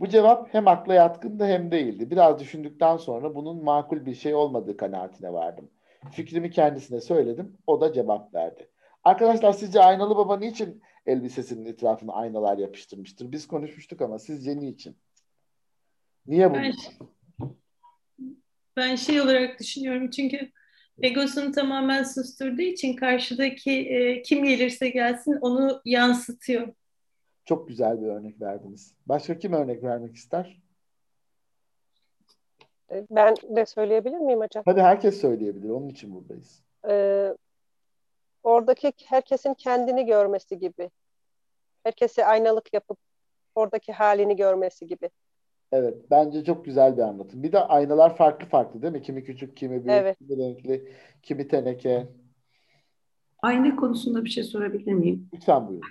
[0.00, 2.10] Bu cevap hem akla yatkındı hem değildi.
[2.10, 5.70] Biraz düşündükten sonra bunun makul bir şey olmadığı kanaatine vardım.
[6.12, 7.58] Fikrimi kendisine söyledim.
[7.66, 8.68] O da cevap verdi.
[9.04, 13.32] Arkadaşlar sizce Aynalı Baba niçin elbisesinin etrafına aynalar yapıştırmıştır?
[13.32, 14.96] Biz konuşmuştuk ama sizce niçin?
[16.26, 16.58] Niye bunu?
[16.58, 16.74] Ben,
[18.76, 20.50] ben şey olarak düşünüyorum çünkü
[21.02, 26.68] egosunu tamamen susturduğu için karşıdaki e, kim gelirse gelsin onu yansıtıyor.
[27.46, 28.94] Çok güzel bir örnek verdiniz.
[29.06, 30.62] Başka kim örnek vermek ister?
[33.10, 34.64] Ben de söyleyebilir miyim hocam?
[34.64, 35.68] Tabii herkes söyleyebilir.
[35.68, 36.62] Onun için buradayız.
[36.88, 37.34] Ee,
[38.42, 40.90] oradaki herkesin kendini görmesi gibi.
[41.84, 42.98] Herkese aynalık yapıp
[43.54, 45.10] oradaki halini görmesi gibi.
[45.72, 45.96] Evet.
[46.10, 47.42] Bence çok güzel bir anlatım.
[47.42, 49.02] Bir de aynalar farklı farklı değil mi?
[49.02, 50.18] Kimi küçük, kimi büyük, Evet.
[50.18, 50.92] kimi renkli,
[51.22, 52.06] kimi teneke.
[53.42, 55.28] Ayna konusunda bir şey sorabilir miyim?
[55.34, 55.88] Lütfen buyurun.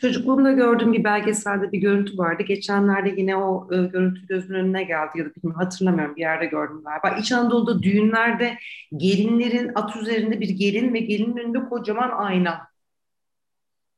[0.00, 2.42] Çocukluğumda gördüğüm bir belgeselde bir görüntü vardı.
[2.42, 6.82] Geçenlerde yine o e, görüntü gözümün önüne geldi ya da bilmiyorum hatırlamıyorum bir yerde gördüm
[6.84, 7.20] galiba.
[7.20, 8.58] İç Anadolu'da düğünlerde
[8.96, 12.70] gelinlerin at üzerinde bir gelin ve gelinin önünde kocaman ayna.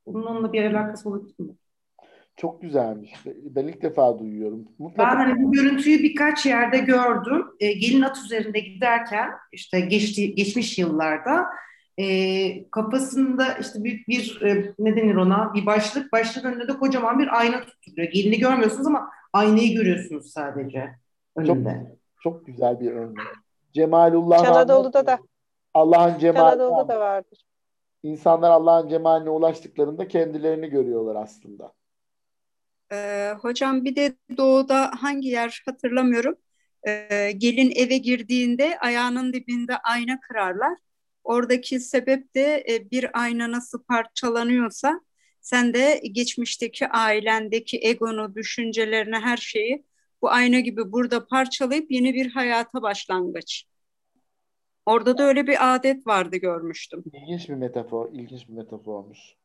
[0.07, 1.53] Bunun onunla bir alakası olabilir mi?
[2.36, 3.14] Çok güzelmiş.
[3.26, 4.64] Ben ilk defa duyuyorum.
[4.64, 7.46] Ben Mutlaka hani bu görüntüyü birkaç yerde gördüm.
[7.61, 11.46] E, gelin at üzerinde giderken işte geçti, geçmiş yıllarda
[11.99, 17.18] e, kafasında işte büyük bir e, ne denir ona bir başlık başlık önünde de kocaman
[17.18, 18.12] bir ayna tutuluyor.
[18.12, 20.90] Gelini görmüyorsunuz ama aynayı görüyorsunuz sadece
[21.36, 21.97] önünde.
[22.22, 23.26] çok güzel bir örnek.
[23.72, 25.18] Cemalullah Anadolu'da da
[25.74, 27.45] Allah'ın Anadolu'da da vardır.
[28.03, 31.72] İnsanlar Allah'ın cemaline ulaştıklarında kendilerini görüyorlar aslında.
[32.93, 36.34] Ee, hocam bir de doğuda hangi yer hatırlamıyorum.
[36.88, 40.78] Ee, gelin eve girdiğinde ayağının dibinde ayna kırarlar.
[41.25, 45.01] Oradaki sebep de e, bir ayna nasıl parçalanıyorsa
[45.41, 49.85] sen de geçmişteki ailendeki egonu, düşüncelerini, her şeyi
[50.23, 53.64] bu ayna gibi burada parçalayıp yeni bir hayata başlangıç.
[54.87, 57.05] Orada da öyle bir adet vardı görmüştüm.
[57.12, 59.37] İlginç bir metafor, ilginç bir metaformuş.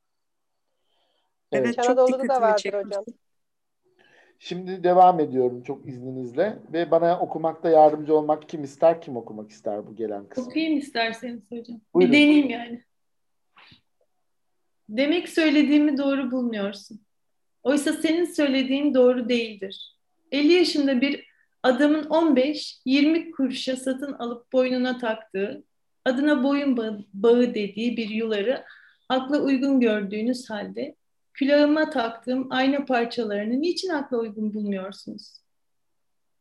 [1.51, 1.79] Evet, Evet.
[1.79, 2.87] çok Anadolu'da da vardır çekmişti.
[2.87, 3.05] hocam.
[4.39, 9.87] Şimdi devam ediyorum çok izninizle ve bana okumakta yardımcı olmak kim ister, kim okumak ister
[9.87, 10.47] bu gelen kısım.
[10.47, 11.79] Okuyayım isterseniz hocam.
[11.93, 12.13] Buyurun.
[12.13, 12.83] Bir deneyeyim yani.
[14.89, 17.01] Demek söylediğimi doğru bulmuyorsun.
[17.63, 19.97] Oysa senin söylediğin doğru değildir.
[20.31, 21.27] 50 yaşında bir
[21.63, 25.63] adamın 15-20 kuruşa satın alıp boynuna taktığı,
[26.05, 28.63] adına boyun ba- bağı dediği bir yuları
[29.09, 30.95] akla uygun gördüğünüz halde
[31.37, 35.41] külahıma taktığım ayna parçalarını niçin akla uygun bulmuyorsunuz?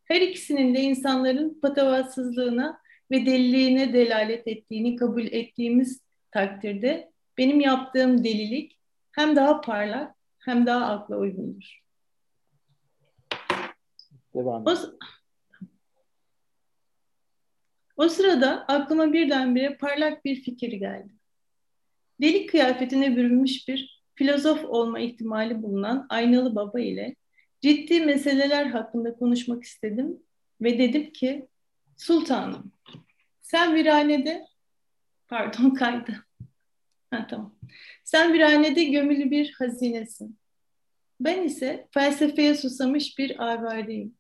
[0.04, 2.80] Her ikisinin de insanların patavatsızlığına
[3.10, 8.78] ve deliliğine delalet ettiğini kabul ettiğimiz takdirde benim yaptığım delilik
[9.12, 11.82] hem daha parlak hem daha akla uygundur.
[14.34, 14.74] Devam O,
[17.96, 21.12] o sırada aklıma birdenbire parlak bir fikir geldi.
[22.20, 27.16] Delik kıyafetine bürünmüş bir filozof olma ihtimali bulunan aynalı baba ile
[27.60, 30.18] ciddi meseleler hakkında konuşmak istedim
[30.60, 31.48] ve dedim ki
[31.96, 32.72] sultanım
[33.46, 34.46] sen viranede
[35.28, 36.12] pardon kaydı.
[37.10, 37.54] Ha, tamam.
[38.04, 40.38] Sen viranede gömülü bir hazinesin.
[41.20, 44.14] Ben ise felsefeye susamış bir avareyim.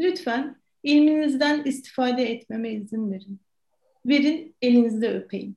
[0.00, 3.40] Lütfen ilminizden istifade etmeme izin verin.
[4.06, 5.56] Verin elinizde öpeyim.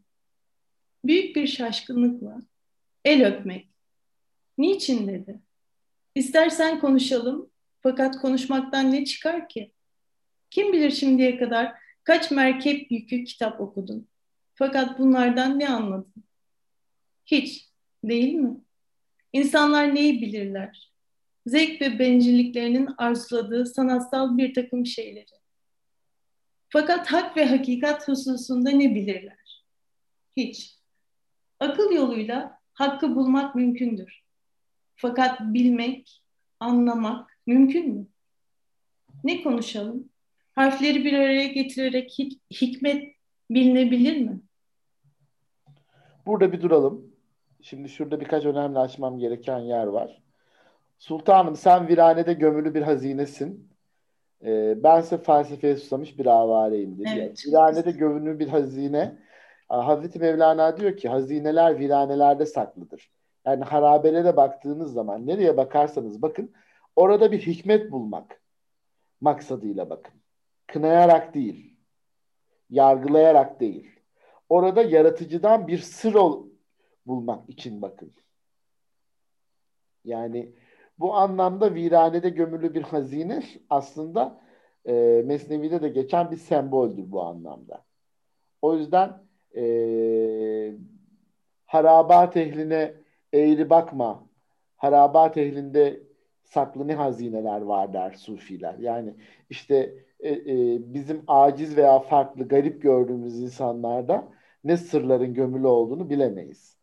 [1.06, 2.42] Büyük bir şaşkınlıkla
[3.08, 3.70] el öpmek.
[4.58, 5.40] Niçin dedi.
[6.16, 7.52] İstersen konuşalım
[7.82, 9.72] fakat konuşmaktan ne çıkar ki?
[10.50, 14.08] Kim bilir şimdiye kadar kaç merkep yükü kitap okudun.
[14.56, 16.24] Fakat bunlardan ne anladın?
[17.26, 17.70] Hiç,
[18.04, 18.58] değil mi?
[19.34, 20.94] İnsanlar neyi bilirler?
[21.46, 25.38] Zevk ve bencilliklerinin arzuladığı sanatsal bir takım şeyleri.
[26.70, 29.64] Fakat hak ve hakikat hususunda ne bilirler?
[30.38, 30.78] Hiç.
[31.60, 34.24] Akıl yoluyla hakkı bulmak mümkündür.
[34.96, 36.24] Fakat bilmek,
[36.60, 38.08] anlamak mümkün mü?
[39.24, 40.10] Ne konuşalım?
[40.56, 43.16] Harfleri bir araya getirerek hik- hikmet
[43.50, 44.42] bilinebilir mi?
[46.26, 47.14] Burada bir duralım.
[47.62, 50.22] Şimdi şurada birkaç önemli açmam gereken yer var.
[51.00, 53.70] Sultanım sen viranede gömülü bir hazinesin.
[54.44, 57.10] Ee, bense felsefeye susamış bir avareyim dedi.
[57.18, 57.44] Evet.
[57.48, 59.18] Viranede gömülü bir hazine.
[59.70, 63.12] Hazreti Mevlana diyor ki hazineler viranelerde saklıdır.
[63.46, 66.54] Yani harabelere baktığınız zaman nereye bakarsanız bakın
[66.96, 68.42] orada bir hikmet bulmak
[69.22, 70.14] maksadıyla bakın.
[70.68, 71.78] Kınayarak değil,
[72.70, 73.92] yargılayarak değil.
[74.50, 76.48] Orada yaratıcıdan bir sır ol,
[77.06, 78.14] bulmak için bakın.
[80.06, 80.56] Yani
[81.00, 84.42] bu anlamda viranede gömülü bir hazine aslında
[84.86, 87.86] e, Mesnevi'de de geçen bir semboldür bu anlamda.
[88.62, 89.64] O yüzden e,
[91.66, 92.94] harabat ehline
[93.34, 94.28] eğri bakma.
[94.78, 96.00] Harabat ehlinde
[96.44, 98.76] saklı ne hazineler var der sufiler.
[98.80, 99.14] Yani
[99.50, 104.28] işte e, e, bizim aciz veya farklı, garip gördüğümüz insanlarda
[104.64, 106.78] ne sırların gömülü olduğunu bilemeyiz.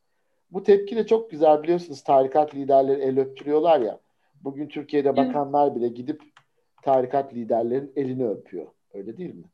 [0.50, 4.00] Bu tepki de çok güzel biliyorsunuz tarikat liderleri el öptürüyorlar ya.
[4.40, 6.22] Bugün Türkiye'de bakanlar bile gidip
[6.82, 8.66] tarikat liderlerin elini öpüyor.
[8.94, 9.44] Öyle değil mi?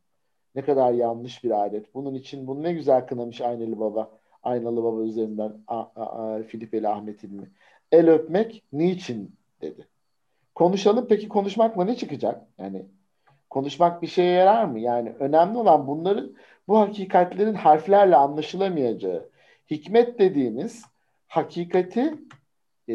[0.54, 1.94] Ne kadar yanlış bir adet.
[1.94, 4.10] Bunun için bunu ne güzel kınamış Aynalı Baba.
[4.42, 7.50] Aynalı Baba üzerinden A- A- A- Filipeli Ahmet İlmi.
[7.92, 9.86] El öpmek niçin dedi.
[10.54, 12.46] Konuşalım peki konuşmakla ne çıkacak?
[12.58, 12.86] Yani
[13.50, 14.80] konuşmak bir şeye yarar mı?
[14.80, 16.32] Yani önemli olan bunların
[16.68, 19.28] bu hakikatlerin harflerle anlaşılamayacağı.
[19.70, 20.84] Hikmet dediğimiz
[21.26, 22.14] hakikati
[22.88, 22.94] e,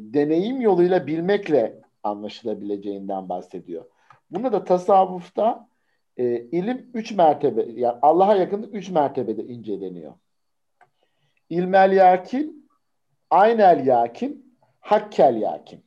[0.00, 3.84] deneyim yoluyla bilmekle anlaşılabileceğinden bahsediyor.
[4.30, 5.68] Buna da tasavvufta
[6.18, 10.12] e, ilim üç mertebe, yani Allah'a yakınlık üç mertebede inceleniyor.
[11.50, 12.68] İlmel yakin,
[13.30, 15.84] aynel yakin, hakkel yakin.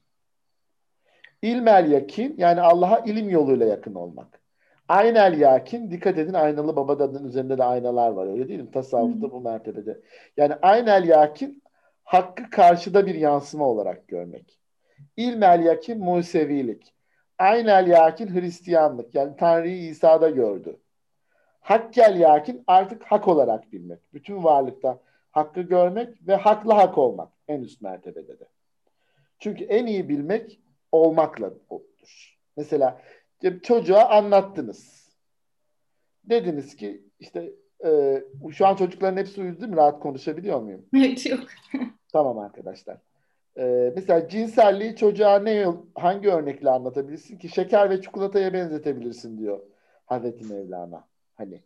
[1.42, 4.42] İlmel yakin yani Allah'a ilim yoluyla yakın olmak.
[4.88, 8.72] Aynel yakin dikkat edin aynalı babadanın üzerinde de aynalar var öyle değil mi?
[8.72, 10.02] Tasavvufta bu mertebede.
[10.38, 11.64] Yani aynel yakin
[12.04, 14.60] hakkı karşıda bir yansıma olarak görmek.
[15.18, 16.94] İlmel yakin Musevilik.
[17.42, 19.16] Aynel yakin Hristiyanlık.
[19.16, 20.80] Yani Tanrı'yı İsa'da gördü.
[21.60, 24.14] Hakkel yakin artık hak olarak bilmek.
[24.14, 25.00] Bütün varlıkta
[25.32, 28.48] hakkı görmek ve haklı hak olmak en üst mertebede de.
[29.40, 30.60] Çünkü en iyi bilmek
[30.92, 32.38] olmakla olur.
[32.58, 33.02] Mesela
[33.64, 35.12] çocuğa anlattınız.
[36.24, 37.52] Dediniz ki işte
[37.86, 39.78] e, şu an çocukların hepsi uyudu değil mi?
[39.78, 40.86] Rahat konuşabiliyor muyum?
[40.96, 41.44] Evet yok.
[42.14, 42.98] Tamam arkadaşlar.
[43.58, 47.50] Ee, mesela cinselliği çocuğa ne hangi örnekle anlatabilirsin ki?
[47.50, 49.60] Şeker ve çikolataya benzetebilirsin diyor
[50.06, 51.08] Hazreti Mevlana.
[51.36, 51.64] Hani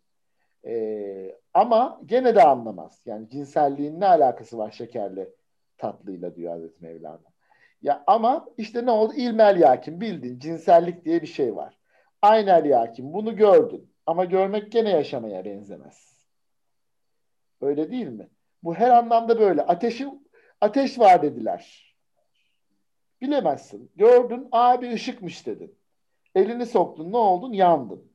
[0.65, 3.01] ee, ama gene de anlamaz.
[3.05, 5.29] Yani cinselliğin ne alakası var şekerle
[5.77, 7.19] tatlıyla diyor Hazreti Mevlana.
[7.81, 9.13] Ya ama işte ne oldu?
[9.15, 10.39] İlmel yakin bildin.
[10.39, 11.77] Cinsellik diye bir şey var.
[12.21, 13.93] Aynel yakin bunu gördün.
[14.05, 16.15] Ama görmek gene yaşamaya benzemez.
[17.61, 18.29] Öyle değil mi?
[18.63, 19.61] Bu her anlamda böyle.
[19.61, 20.07] Ateşi
[20.65, 21.95] ateş var dediler.
[23.21, 23.91] Bilemezsin.
[23.95, 25.77] Gördün abi ışıkmış dedin.
[26.35, 27.53] Elini soktun ne oldun?
[27.53, 28.11] Yandın.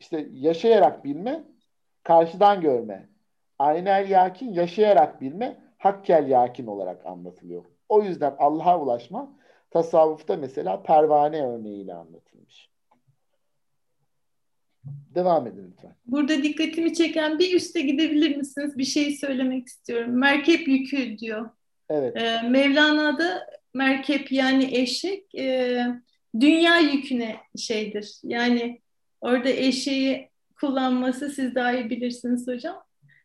[0.00, 1.44] İşte yaşayarak bilme,
[2.02, 3.08] karşıdan görme.
[3.58, 7.64] Aynel yakin yaşayarak bilme, hakkel yakin olarak anlatılıyor.
[7.88, 9.38] O yüzden Allah'a ulaşma
[9.70, 12.71] tasavvufta mesela pervane örneğiyle anlatılmış.
[15.14, 15.94] Devam edin lütfen.
[16.06, 18.78] Burada dikkatimi çeken bir üste gidebilir misiniz?
[18.78, 20.10] Bir şey söylemek istiyorum.
[20.18, 21.50] Merkep yükü diyor.
[21.90, 22.16] Evet.
[22.16, 25.78] Ee, Mevlana'da merkep yani eşek e,
[26.40, 28.18] dünya yüküne şeydir.
[28.24, 28.80] Yani
[29.20, 30.28] orada eşeği
[30.60, 32.82] kullanması siz daha iyi bilirsiniz hocam.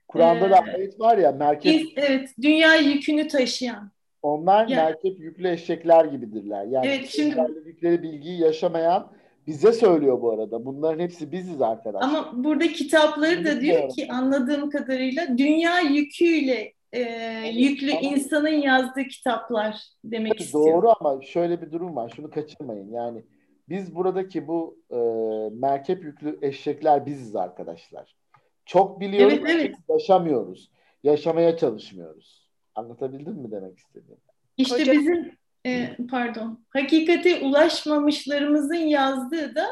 [0.08, 3.92] Kur'an'da Ee, da ayet var ya merkep İns- Evet, dünya yükünü taşıyan.
[4.22, 6.66] onlar Ya- merkep yüklü eşekler gibidirler.
[6.66, 9.12] Yani Evet, şimdi- ezberledikleri bilgiyi yaşamayan
[9.48, 10.66] bize söylüyor bu arada.
[10.66, 12.10] Bunların hepsi biziz arkadaşlar.
[12.10, 17.02] Ama burada kitapları da diyor ki anladığım kadarıyla dünya yüküyle e,
[17.54, 20.66] yüklü insanın yazdığı kitaplar demek istiyor.
[20.66, 22.14] doğru ama şöyle bir durum var.
[22.16, 22.92] Şunu kaçırmayın.
[22.92, 23.24] Yani
[23.70, 24.98] biz buradaki bu e,
[25.60, 28.16] merkep yüklü eşekler biziz arkadaşlar.
[28.66, 29.76] Çok biliyoruz, Evet, evet.
[29.90, 30.72] yaşamıyoruz.
[31.04, 32.50] Yaşamaya çalışmıyoruz.
[32.76, 34.18] Anlatabildim mi demek istediğimi?
[34.58, 35.32] İşte Hocam- bizim
[35.66, 39.66] e, pardon hakikate ulaşmamışlarımızın yazdığı da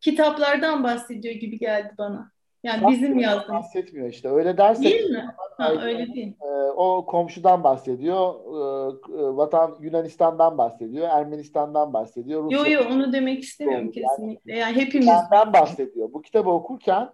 [0.00, 2.34] kitaplardan bahsediyor gibi geldi bana.
[2.62, 3.62] Yani bizim yazdığımız.
[3.64, 4.28] Bahsetmiyor işte.
[4.28, 5.34] Öyle dersek Değil mi?
[5.58, 6.34] Ha, öyle değil.
[6.42, 8.34] e, o komşudan bahsediyor.
[8.34, 11.08] e, e, vatan Yunanistan'dan bahsediyor.
[11.08, 12.50] Ermenistan'dan bahsediyor.
[12.50, 14.56] Yo Rusya- yo onu demek istemiyorum yani- kesinlikle.
[14.58, 16.12] Yani hepimiz benden bahsediyor.
[16.12, 17.08] Bu kitabı okurken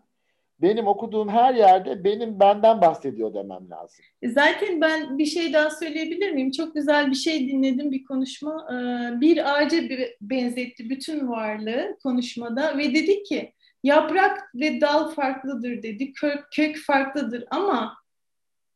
[0.63, 4.05] benim okuduğum her yerde benim benden bahsediyor demem lazım.
[4.25, 6.51] Zaten ben bir şey daha söyleyebilir miyim?
[6.51, 8.67] Çok güzel bir şey dinledim bir konuşma.
[8.71, 9.79] Ee, Bir ağaca
[10.21, 13.53] benzetti bütün varlığı konuşmada ve dedi ki
[13.85, 17.97] yaprak ve dal farklıdır dedi, kök, kök farklıdır ama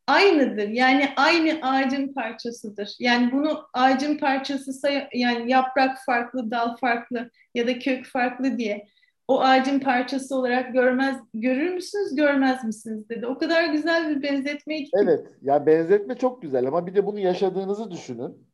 [0.06, 0.68] aynıdır.
[0.68, 2.96] Yani aynı ağacın parçasıdır.
[3.00, 8.86] Yani bunu ağacın parçası say- yani yaprak farklı, dal farklı ya da kök farklı diye
[9.28, 13.26] o ağacın parçası olarak görmez görür müsünüz, görmez misiniz dedi.
[13.26, 14.90] O kadar güzel bir benzetmeydi ki.
[15.02, 18.46] Evet, ya benzetme çok güzel ama bir de bunu yaşadığınızı düşünün.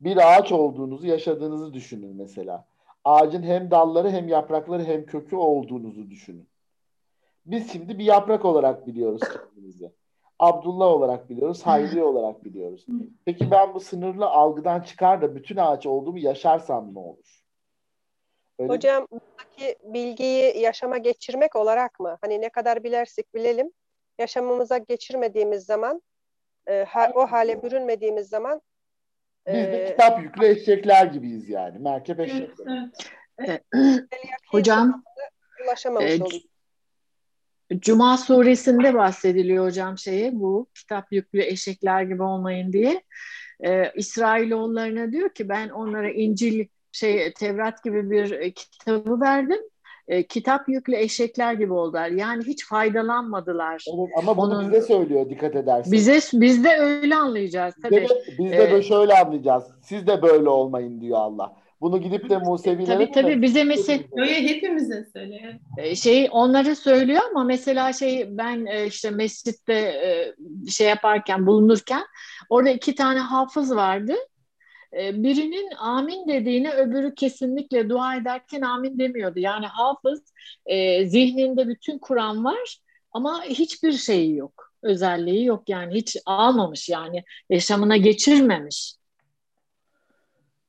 [0.00, 2.66] Bir ağaç olduğunuzu, yaşadığınızı düşünün mesela.
[3.04, 6.48] Ağacın hem dalları hem yaprakları hem kökü olduğunuzu düşünün.
[7.46, 9.92] Biz şimdi bir yaprak olarak biliyoruz kendimizi.
[10.38, 12.86] Abdullah olarak biliyoruz, Hayri olarak biliyoruz.
[13.24, 17.45] Peki ben bu sınırlı algıdan çıkar da bütün ağaç olduğumu yaşarsam ne olur?
[18.58, 22.18] Öyle Hocam buradaki bilgiyi yaşama geçirmek olarak mı?
[22.20, 23.70] Hani ne kadar bilersek bilelim
[24.18, 26.02] yaşamımıza geçirmediğimiz zaman
[26.66, 28.60] e, ha- o hale bürünmediğimiz zaman
[29.46, 31.78] Biz de e, kitap yüklü eşekler gibiyiz yani.
[31.78, 32.90] Merkep eşekler.
[34.50, 35.04] Hocam
[35.64, 36.18] ulaşamamış e.
[37.78, 43.02] Cuma suresinde bahsediliyor hocam şeyi bu kitap yüklü eşekler gibi olmayın diye.
[43.64, 49.58] Ee, İsrailoğullarına diyor ki ben onlara İncil şey Tevrat gibi bir e, kitabı verdim.
[50.08, 52.08] E, kitap yüklü eşekler gibi oldular.
[52.08, 53.84] Yani hiç faydalanmadılar.
[54.16, 55.92] Ama bunu Onun- bize söylüyor dikkat ederseniz.
[55.92, 57.94] bize biz de öyle anlayacağız Biz tabii.
[57.96, 59.64] de, biz de Ee, böyle şöyle anlayacağız.
[59.82, 61.56] Siz de böyle olmayın diyor Allah.
[61.80, 65.58] Bunu gidip de Musevilere Tabii tabii bize mesela hepimize söyle.
[65.78, 70.34] E, şey onları söylüyor ama mesela şey ben e, işte mescitte e,
[70.70, 72.02] şey yaparken bulunurken
[72.50, 74.12] orada iki tane hafız vardı.
[75.00, 79.38] E, Birinin amin dediğine öbürü kesinlikle dua ederken amin demiyordu.
[79.38, 80.32] Yani hafız
[80.66, 82.80] e, zihninde bütün Kur'an var
[83.12, 84.72] ama hiçbir şeyi yok.
[84.82, 88.96] Özelliği yok yani hiç almamış yani yaşamına geçirmemiş.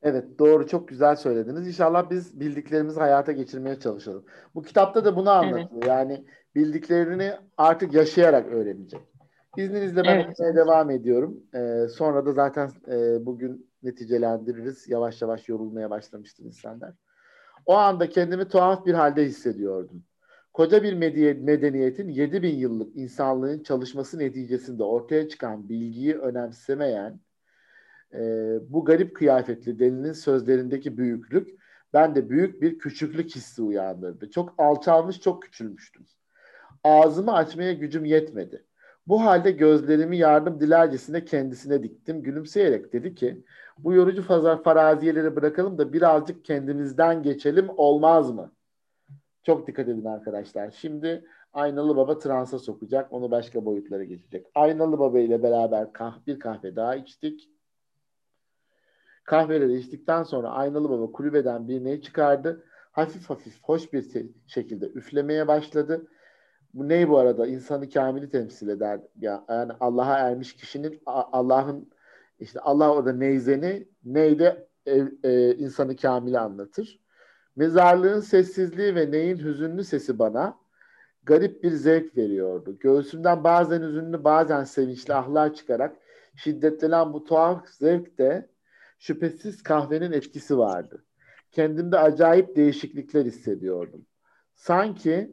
[0.01, 1.67] Evet doğru çok güzel söylediniz.
[1.67, 4.25] İnşallah biz bildiklerimizi hayata geçirmeye çalışalım.
[4.55, 5.83] Bu kitapta da bunu anlatıyor.
[5.85, 6.25] Yani
[6.55, 9.01] bildiklerini artık yaşayarak öğrenecek.
[9.57, 10.55] İzninizle ben Evet.
[10.55, 11.43] devam ediyorum.
[11.55, 14.89] Ee, sonra da zaten e, bugün neticelendiririz.
[14.89, 16.93] Yavaş yavaş yorulmaya başlamıştır insanlar.
[17.65, 20.03] O anda kendimi tuhaf bir halde hissediyordum.
[20.53, 20.93] Koca bir
[21.33, 27.19] medeniyetin 7000 yıllık insanlığın çalışması neticesinde ortaya çıkan bilgiyi önemsemeyen
[28.13, 28.19] e,
[28.69, 31.59] bu garip kıyafetli delinin sözlerindeki büyüklük
[31.93, 34.29] bende büyük bir küçüklük hissi uyandırdı.
[34.29, 36.05] Çok alçalmış, çok küçülmüştüm.
[36.83, 38.66] Ağzımı açmaya gücüm yetmedi.
[39.07, 42.23] Bu halde gözlerimi yardım dilercesine kendisine diktim.
[42.23, 43.43] Gülümseyerek dedi ki,
[43.77, 48.51] bu yorucu fazla faraziyeleri bırakalım da birazcık kendimizden geçelim olmaz mı?
[49.43, 50.71] Çok dikkat edin arkadaşlar.
[50.71, 53.13] Şimdi Aynalı Baba transa sokacak.
[53.13, 54.45] Onu başka boyutlara geçecek.
[54.55, 57.49] Aynalı Baba ile beraber kah bir kahve daha içtik.
[59.23, 62.63] Kahveleri içtikten sonra Aynalı Baba kulübeden bir ney çıkardı.
[62.91, 66.07] Hafif hafif hoş bir şekilde üflemeye başladı.
[66.73, 67.47] Bu ney bu arada?
[67.47, 68.99] İnsanı kamili temsil eder.
[69.19, 71.91] Ya- Yani Allah'a ermiş kişinin Allah'ın
[72.39, 76.99] işte Allah orada neyzeni neyde ev- e, insanı kamili anlatır.
[77.55, 80.57] Mezarlığın sessizliği ve neyin hüzünlü sesi bana
[81.23, 82.77] garip bir zevk veriyordu.
[82.79, 85.95] Göğsümden bazen hüzünlü bazen sevinçli ahlar çıkarak
[86.35, 88.49] şiddetlenen bu tuhaf zevkte
[88.99, 91.03] şüphesiz kahvenin etkisi vardı.
[91.51, 94.05] Kendimde acayip değişiklikler hissediyordum.
[94.55, 95.31] Sanki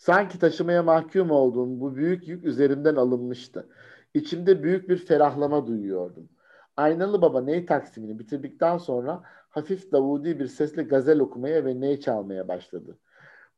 [0.00, 3.68] Sanki taşımaya mahkum olduğum bu büyük yük üzerimden alınmıştı.
[4.14, 6.28] İçimde büyük bir ferahlama duyuyordum.
[6.76, 12.48] Aynalı Baba ney taksimini bitirdikten sonra hafif davudi bir sesle gazel okumaya ve ney çalmaya
[12.48, 12.98] başladı.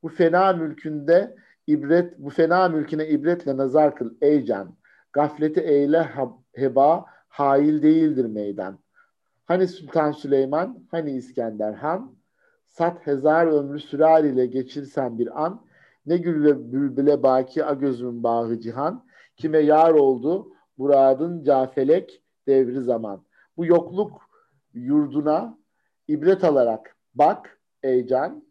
[0.02, 1.36] Bu fena mülkünde
[1.66, 4.77] ibret, bu fena mülküne ibretle nazar kıl ey can.
[5.12, 6.09] Gafleti eyle
[6.52, 8.78] heba, hail değildir meydan.
[9.44, 12.16] Hani Sultan Süleyman, hani İskender Han,
[12.66, 15.72] sat hezar ömrü sürar ile geçirsen bir an,
[16.06, 19.04] ne gülle bülbüle baki a gözümün bağı cihan,
[19.36, 23.24] kime yar oldu muradın cafelek devri zaman.
[23.56, 24.22] Bu yokluk
[24.74, 25.58] yurduna
[26.08, 28.44] ibret alarak bak ey can.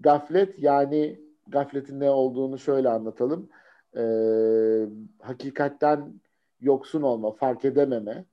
[0.00, 3.48] Gaflet yani gafletin ne olduğunu şöyle anlatalım.
[3.96, 4.86] Ee,
[5.20, 6.20] hakikatten
[6.60, 8.24] yoksun olma, fark edememe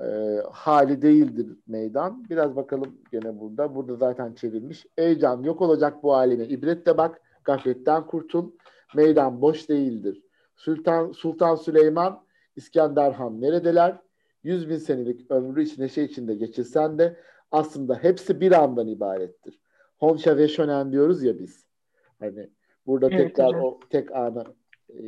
[0.00, 2.24] e, hali değildir meydan.
[2.30, 3.74] Biraz bakalım gene burada.
[3.74, 4.86] Burada zaten çevrilmiş.
[4.98, 6.44] Ey can yok olacak bu halime.
[6.44, 8.52] İbretle bak, gafletten kurtul.
[8.94, 10.22] Meydan boş değildir.
[10.56, 12.24] Sultan, Sultan Süleyman,
[12.56, 13.98] İskender Han neredeler?
[14.42, 17.16] Yüz bin senelik ömrü içine şey içinde geçirsen de
[17.50, 19.60] aslında hepsi bir andan ibarettir.
[19.98, 21.66] Honşa ve Şönen diyoruz ya biz.
[22.18, 22.50] Hani
[22.86, 23.64] burada Evet tekrar hocam.
[23.64, 24.44] o tek ana
[24.88, 25.04] e,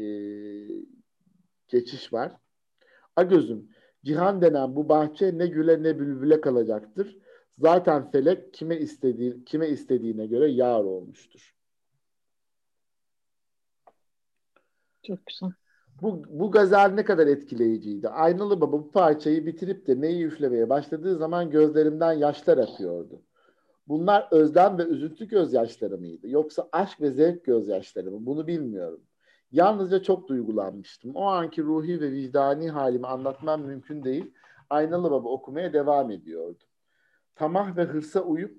[1.69, 2.33] geçiş var.
[3.17, 3.69] A gözüm,
[4.05, 7.19] cihan denen bu bahçe ne güle ne bülbüle kalacaktır.
[7.59, 11.55] Zaten felek kime istediği kime istediğine göre yar olmuştur.
[15.03, 15.51] Çok güzel.
[16.03, 18.09] Bu, bu gazel ne kadar etkileyiciydi.
[18.09, 23.23] Aynalı Baba bu parçayı bitirip de neyi üflemeye başladığı zaman gözlerimden yaşlar akıyordu.
[23.89, 26.29] Bunlar özlem ve üzüntü gözyaşları mıydı?
[26.29, 28.27] Yoksa aşk ve zevk gözyaşları mı?
[28.27, 29.01] Bunu bilmiyorum.
[29.53, 31.17] Yalnızca çok duygulanmıştım.
[31.17, 34.35] O anki ruhi ve vicdani halimi anlatmam mümkün değil.
[34.71, 36.65] Aynalı Baba okumaya devam ediyordu.
[37.35, 38.59] Tamah ve hırsa uyup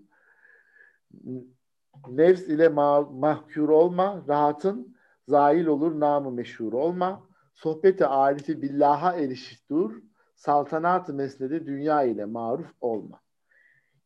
[2.07, 4.95] nefs ile ma- mahkûr olma, rahatın
[5.27, 10.01] zail olur namı meşhur olma, sohbeti arifi billaha erişit dur,
[10.35, 13.19] saltanat-ı mesnedi dünya ile maruf olma.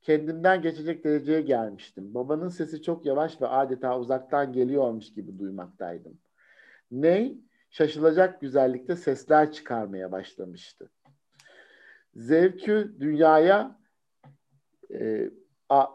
[0.02, 2.14] Kendimden geçecek dereceye gelmiştim.
[2.14, 6.18] Babanın sesi çok yavaş ve adeta uzaktan geliyormuş gibi duymaktaydım.
[6.92, 7.38] Ney?
[7.70, 10.90] Şaşılacak güzellikte sesler çıkarmaya başlamıştı.
[12.16, 13.80] Zevkü dünyaya
[14.94, 15.32] e,
[15.70, 15.86] a,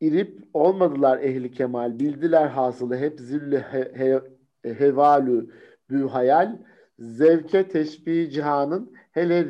[0.00, 1.98] irip olmadılar ehli kemal.
[1.98, 4.20] Bildiler hasılı hep zilli he, he,
[4.74, 5.50] hevalü
[5.90, 6.58] bü hayal.
[6.98, 9.48] Zevke teşbih cihanın hele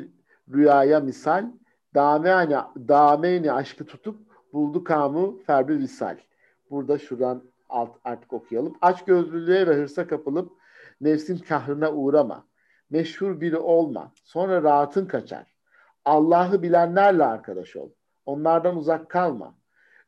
[0.53, 1.47] rüyaya misal.
[1.95, 2.57] Dameyni,
[2.89, 4.19] dameyni aşkı tutup
[4.53, 6.17] buldu kamu ferbi visal.
[6.71, 8.77] Burada şuradan alt artık okuyalım.
[8.81, 10.53] Aç gözlülüğe ve hırsa kapılıp
[11.01, 12.47] nefsin kahrına uğrama.
[12.91, 14.13] Meşhur biri olma.
[14.25, 15.55] Sonra rahatın kaçar.
[16.05, 17.91] Allah'ı bilenlerle arkadaş ol.
[18.27, 19.55] Onlardan uzak kalma.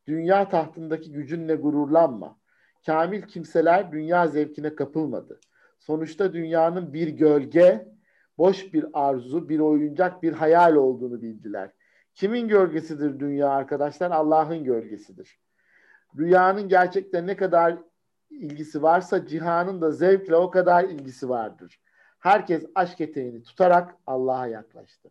[0.09, 2.39] Dünya tahtındaki gücünle gururlanma.
[2.87, 5.41] Kamil kimseler dünya zevkine kapılmadı.
[5.79, 7.89] Sonuçta dünyanın bir gölge,
[8.39, 11.71] boş bir arzu, bir oyuncak, bir hayal olduğunu bildiler.
[12.15, 14.11] Kimin gölgesidir dünya arkadaşlar?
[14.11, 15.39] Allah'ın gölgesidir.
[16.19, 17.79] Rüyanın gerçekten ne kadar
[18.31, 21.81] ilgisi varsa cihanın da zevkle o kadar ilgisi vardır.
[22.19, 25.11] Herkes aşk eteğini tutarak Allah'a yaklaştı.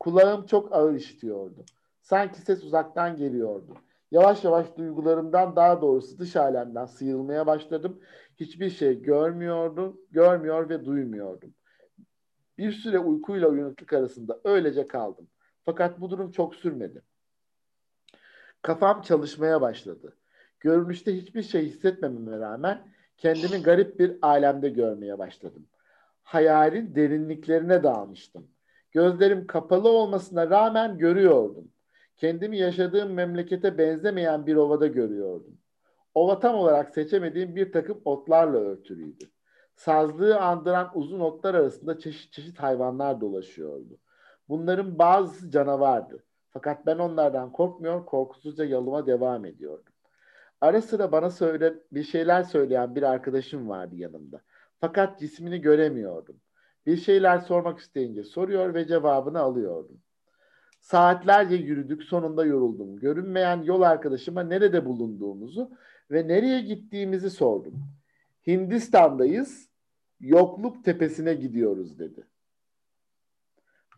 [0.00, 1.64] Kulağım çok ağır işitiyordu.
[2.00, 3.74] Sanki ses uzaktan geliyordu.
[4.12, 8.00] Yavaş yavaş duygularımdan daha doğrusu dış alemden sıyrılmaya başladım.
[8.40, 11.54] Hiçbir şey görmüyordum, görmüyor ve duymuyordum.
[12.58, 15.28] Bir süre uykuyla uyanıklık arasında öylece kaldım.
[15.64, 17.02] Fakat bu durum çok sürmedi.
[18.62, 20.16] Kafam çalışmaya başladı.
[20.60, 25.66] Görünüşte hiçbir şey hissetmememe rağmen kendimi garip bir alemde görmeye başladım.
[26.22, 28.50] Hayalin derinliklerine dalmıştım.
[28.90, 31.72] Gözlerim kapalı olmasına rağmen görüyordum.
[32.16, 35.58] Kendimi yaşadığım memlekete benzemeyen bir ovada görüyordum.
[36.14, 39.24] Ova tam olarak seçemediğim bir takım otlarla örtülüydü.
[39.74, 43.98] Sazlığı andıran uzun otlar arasında çeşit çeşit hayvanlar dolaşıyordu.
[44.48, 46.24] Bunların bazısı canavardı.
[46.50, 49.92] Fakat ben onlardan korkmuyor, korkusuzca yalıma devam ediyordum.
[50.60, 54.40] Ara sıra bana söyle, bir şeyler söyleyen bir arkadaşım vardı yanımda.
[54.80, 56.40] Fakat cismini göremiyordum.
[56.86, 60.00] Bir şeyler sormak isteyince soruyor ve cevabını alıyordum.
[60.82, 62.96] Saatlerce yürüdük, sonunda yoruldum.
[62.96, 65.70] Görünmeyen yol arkadaşıma nerede bulunduğumuzu
[66.10, 67.74] ve nereye gittiğimizi sordum.
[68.46, 69.68] Hindistan'dayız,
[70.20, 72.26] yokluk tepesine gidiyoruz dedi.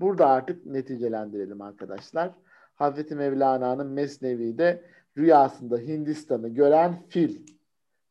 [0.01, 2.31] Burada artık neticelendirelim arkadaşlar.
[2.74, 4.85] Hazreti Mevlana'nın Mesnevi'de
[5.16, 7.47] rüyasında Hindistan'ı gören fil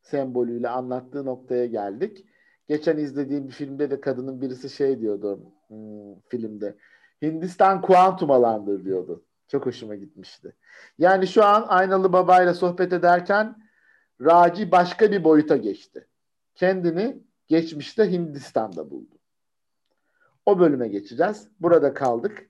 [0.02, 2.26] sembolüyle anlattığı noktaya geldik.
[2.68, 6.76] Geçen izlediğim bir filmde de kadının birisi şey diyordu hmm, filmde.
[7.24, 9.26] Hindistan kuantum alandır diyordu.
[9.48, 10.56] Çok hoşuma gitmişti.
[10.98, 13.70] Yani şu an Aynalı Baba ile sohbet ederken
[14.22, 16.08] Raci başka bir boyuta geçti.
[16.56, 19.16] Kendini geçmişte Hindistan'da buldu.
[20.46, 21.48] O bölüme geçeceğiz.
[21.60, 22.50] Burada kaldık.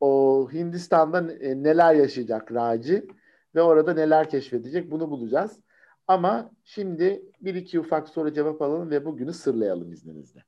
[0.00, 3.06] O Hindistan'da e, neler yaşayacak Raci
[3.54, 5.60] ve orada neler keşfedecek bunu bulacağız.
[6.06, 10.44] Ama şimdi bir iki ufak soru cevap alalım ve bugünü sırlayalım izninizle.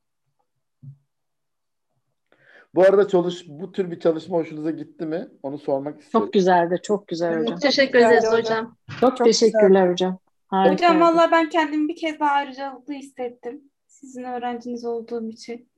[2.74, 5.28] Bu arada çalış, bu tür bir çalışma hoşunuza gitti mi?
[5.42, 6.26] Onu sormak istiyorum.
[6.26, 7.58] Çok güzeldi, çok güzel hocam.
[7.58, 8.76] Teşekkür ederiz hocam.
[9.00, 10.18] Çok, teşekkürler hocam.
[10.46, 10.74] Harika.
[10.74, 13.62] Hocam valla ben kendimi bir kez daha ayrıcalıklı hissettim.
[13.86, 15.68] Sizin öğrenciniz olduğum için.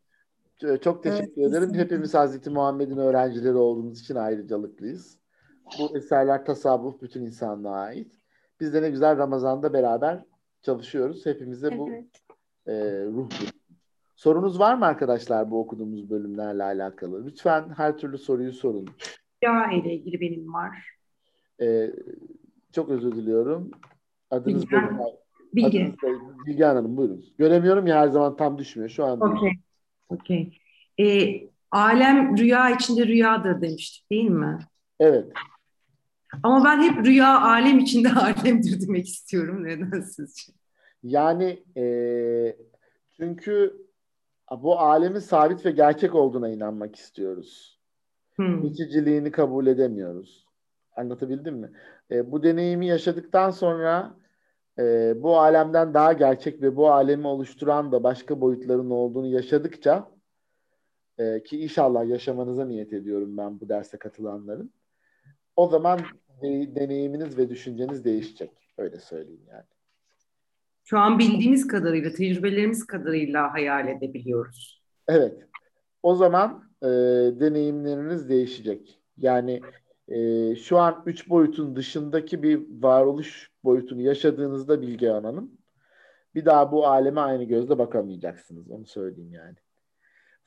[0.82, 1.74] Çok teşekkür ederim.
[1.74, 5.18] Hepimiz Hazreti Muhammed'in öğrencileri olduğumuz için ayrıcalıklıyız.
[5.78, 8.12] Bu eserler tasavvuf bütün insanlığa ait.
[8.60, 10.24] Biz de ne güzel Ramazan'da beraber
[10.62, 11.26] çalışıyoruz.
[11.26, 12.04] Hepimize bu Evet.
[12.66, 13.28] e, ruh.
[14.24, 17.26] Sorunuz var mı arkadaşlar bu okuduğumuz bölümlerle alakalı?
[17.26, 18.88] Lütfen her türlü soruyu sorun.
[19.42, 20.88] Rüya ile ilgili benim var.
[21.60, 21.90] E,
[22.72, 23.70] çok özür diliyorum.
[24.30, 24.98] Adınız Bilgehan.
[24.98, 25.04] da
[25.54, 25.82] Bilge.
[25.82, 27.24] Adınız da Bilgehan Hanım buyurun.
[27.38, 28.90] Göremiyorum ya her zaman tam düşmüyor.
[28.90, 29.52] Şu an Okey.
[30.08, 30.58] Okey.
[31.00, 31.40] Ee,
[31.70, 34.58] alem rüya içinde rüyadır demiştik değil mi?
[35.00, 35.32] Evet.
[36.42, 39.64] Ama ben hep rüya alem içinde alemdir demek istiyorum.
[39.64, 40.52] Neden sizce?
[41.02, 41.84] Yani e,
[43.16, 43.83] çünkü
[44.62, 47.80] bu alemin sabit ve gerçek olduğuna inanmak istiyoruz.
[48.36, 48.62] Hmm.
[48.62, 50.46] Geçiciliğini kabul edemiyoruz.
[50.96, 51.72] Anlatabildim mi?
[52.10, 54.16] E, bu deneyimi yaşadıktan sonra
[54.78, 60.10] e, bu alemden daha gerçek ve bu alemi oluşturan da başka boyutların olduğunu yaşadıkça
[61.18, 64.72] e, ki inşallah yaşamanıza niyet ediyorum ben bu derse katılanların.
[65.56, 66.00] O zaman
[66.42, 68.50] de- deneyiminiz ve düşünceniz değişecek.
[68.78, 69.73] Öyle söyleyeyim yani.
[70.84, 74.82] Şu an bildiğimiz kadarıyla, tecrübelerimiz kadarıyla hayal edebiliyoruz.
[75.08, 75.46] Evet.
[76.02, 76.86] O zaman e,
[77.40, 79.00] deneyimleriniz değişecek.
[79.18, 79.60] Yani
[80.08, 85.50] e, şu an üç boyutun dışındaki bir varoluş boyutunu yaşadığınızda Bilge Hanım
[86.34, 88.70] bir daha bu aleme aynı gözle bakamayacaksınız.
[88.70, 89.56] Onu söyleyeyim yani.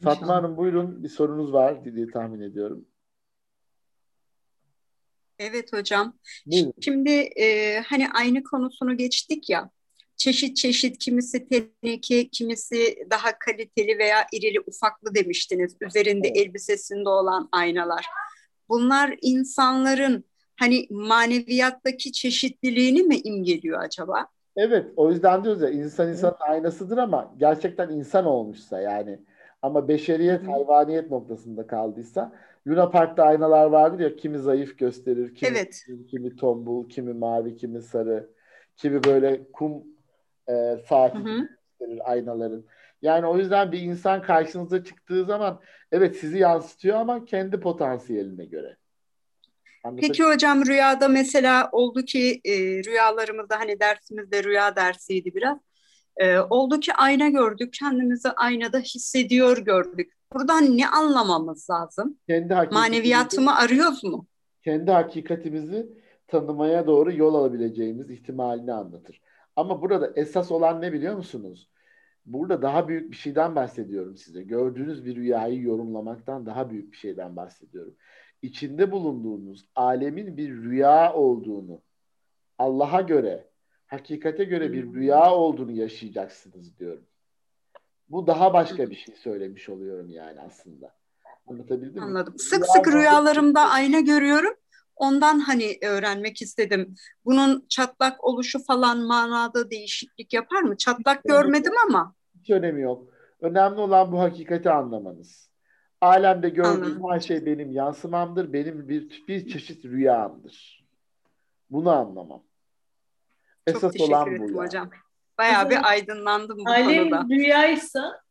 [0.03, 0.35] Fatma.
[0.35, 2.85] Hanım buyurun bir sorunuz var diye tahmin ediyorum.
[5.39, 6.13] Evet hocam.
[6.45, 6.73] Buyurun.
[6.81, 9.69] Şimdi e, hani aynı konusunu geçtik ya.
[10.17, 15.75] Çeşit çeşit kimisi teneke, kimisi daha kaliteli veya irili ufaklı demiştiniz.
[15.81, 18.05] Üzerinde elbisesinde olan aynalar.
[18.69, 20.23] Bunlar insanların
[20.59, 24.27] hani maneviyattaki çeşitliliğini mi imgeliyor acaba?
[24.57, 29.19] Evet, o yüzden diyoruz ya insan insanın aynasıdır ama gerçekten insan olmuşsa yani
[29.61, 32.31] ama beşeriyet, hayvaniyet noktasında kaldıysa
[32.67, 35.85] Luna Park'ta aynalar vardır ya kimi zayıf gösterir, kimi Evet.
[36.07, 38.29] kimi tombul, kimi mavi, kimi sarı,
[38.75, 39.83] kimi böyle kum
[40.49, 42.65] e, saati gösterir aynaların.
[43.01, 45.59] Yani o yüzden bir insan karşınıza çıktığı zaman
[45.91, 48.77] evet sizi yansıtıyor ama kendi potansiyeline göre.
[49.83, 55.57] Peki Anlatabiliyor hocam rüyada mesela oldu ki e, rüyalarımızda hani dersimizde rüya dersiydi biraz.
[56.17, 60.13] E, oldu ki ayna gördük, kendimizi aynada hissediyor gördük.
[60.33, 62.17] Buradan ne anlamamız lazım?
[62.27, 64.27] Kendi Maneviyatımı arıyoruz mu?
[64.67, 65.89] kendi hakikatimizi
[66.27, 69.21] tanımaya doğru yol alabileceğimiz ihtimalini anlatır.
[69.57, 71.69] Ama burada esas olan ne biliyor musunuz?
[72.25, 74.43] Burada daha büyük bir şeyden bahsediyorum size.
[74.43, 77.95] Gördüğünüz bir rüyayı yorumlamaktan daha büyük bir şeyden bahsediyorum.
[78.41, 81.81] İçinde bulunduğunuz alemin bir rüya olduğunu,
[82.59, 83.47] Allah'a göre,
[83.87, 87.03] hakikate göre bir rüya olduğunu yaşayacaksınız diyorum.
[88.09, 90.95] Bu daha başka bir şey söylemiş oluyorum yani aslında.
[91.47, 92.01] Anlatabildim mi?
[92.01, 92.33] Anladım.
[92.37, 94.53] Sık Rüya sık oldu- rüyalarımda ayna görüyorum.
[94.97, 96.95] Ondan hani öğrenmek istedim.
[97.25, 100.77] Bunun çatlak oluşu falan manada değişiklik yapar mı?
[100.77, 102.13] Çatlak görmedim ama.
[102.39, 103.09] Hiç önemi yok.
[103.41, 105.49] Önemli olan bu hakikati anlamanız.
[106.01, 107.11] Alemde gördüğüm Anladım.
[107.11, 108.53] her şey benim yansımamdır.
[108.53, 110.85] Benim bir, bir çeşit rüyamdır.
[111.69, 112.43] Bunu anlamam.
[113.67, 114.65] Çok Esas teşekkür olan bu ederim yani.
[114.65, 114.89] hocam.
[115.37, 117.25] Bayağı Hocam, bir aydınlandım bu Alem konuda.
[117.35, 118.21] rüyaysa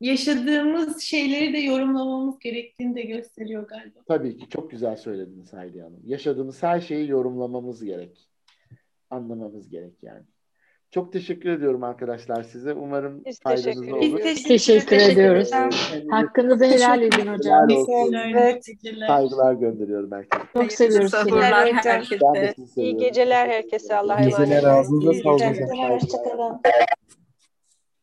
[0.00, 3.98] yaşadığımız şeyleri de yorumlamamız gerektiğini de gösteriyor galiba.
[4.08, 6.00] Tabii ki çok güzel söylediniz Hayriye Hanım.
[6.04, 8.28] Yaşadığımız her şeyi yorumlamamız gerek.
[9.10, 10.22] Anlamamız gerek yani.
[10.90, 12.74] Çok teşekkür ediyorum arkadaşlar size.
[12.74, 14.02] Umarım Biz faydanıza teşekkür olur.
[14.06, 14.24] ediyoruz.
[14.26, 15.50] Biz teşekkür ediyoruz.
[16.10, 17.68] Hakkınızı helal edin hocam.
[18.34, 18.64] Evet.
[19.06, 20.42] Saygılar gönderiyorum herkese.
[20.52, 22.54] Çok seviyoruz de herkese.
[22.56, 23.96] sizi İyi geceler herkese.
[23.96, 24.70] Allah'a emanet olun.
[24.70, 25.68] Ağzınıza İyi sağlık geceler.
[25.68, 25.90] hocam.
[25.90, 26.60] Hoşçakalın.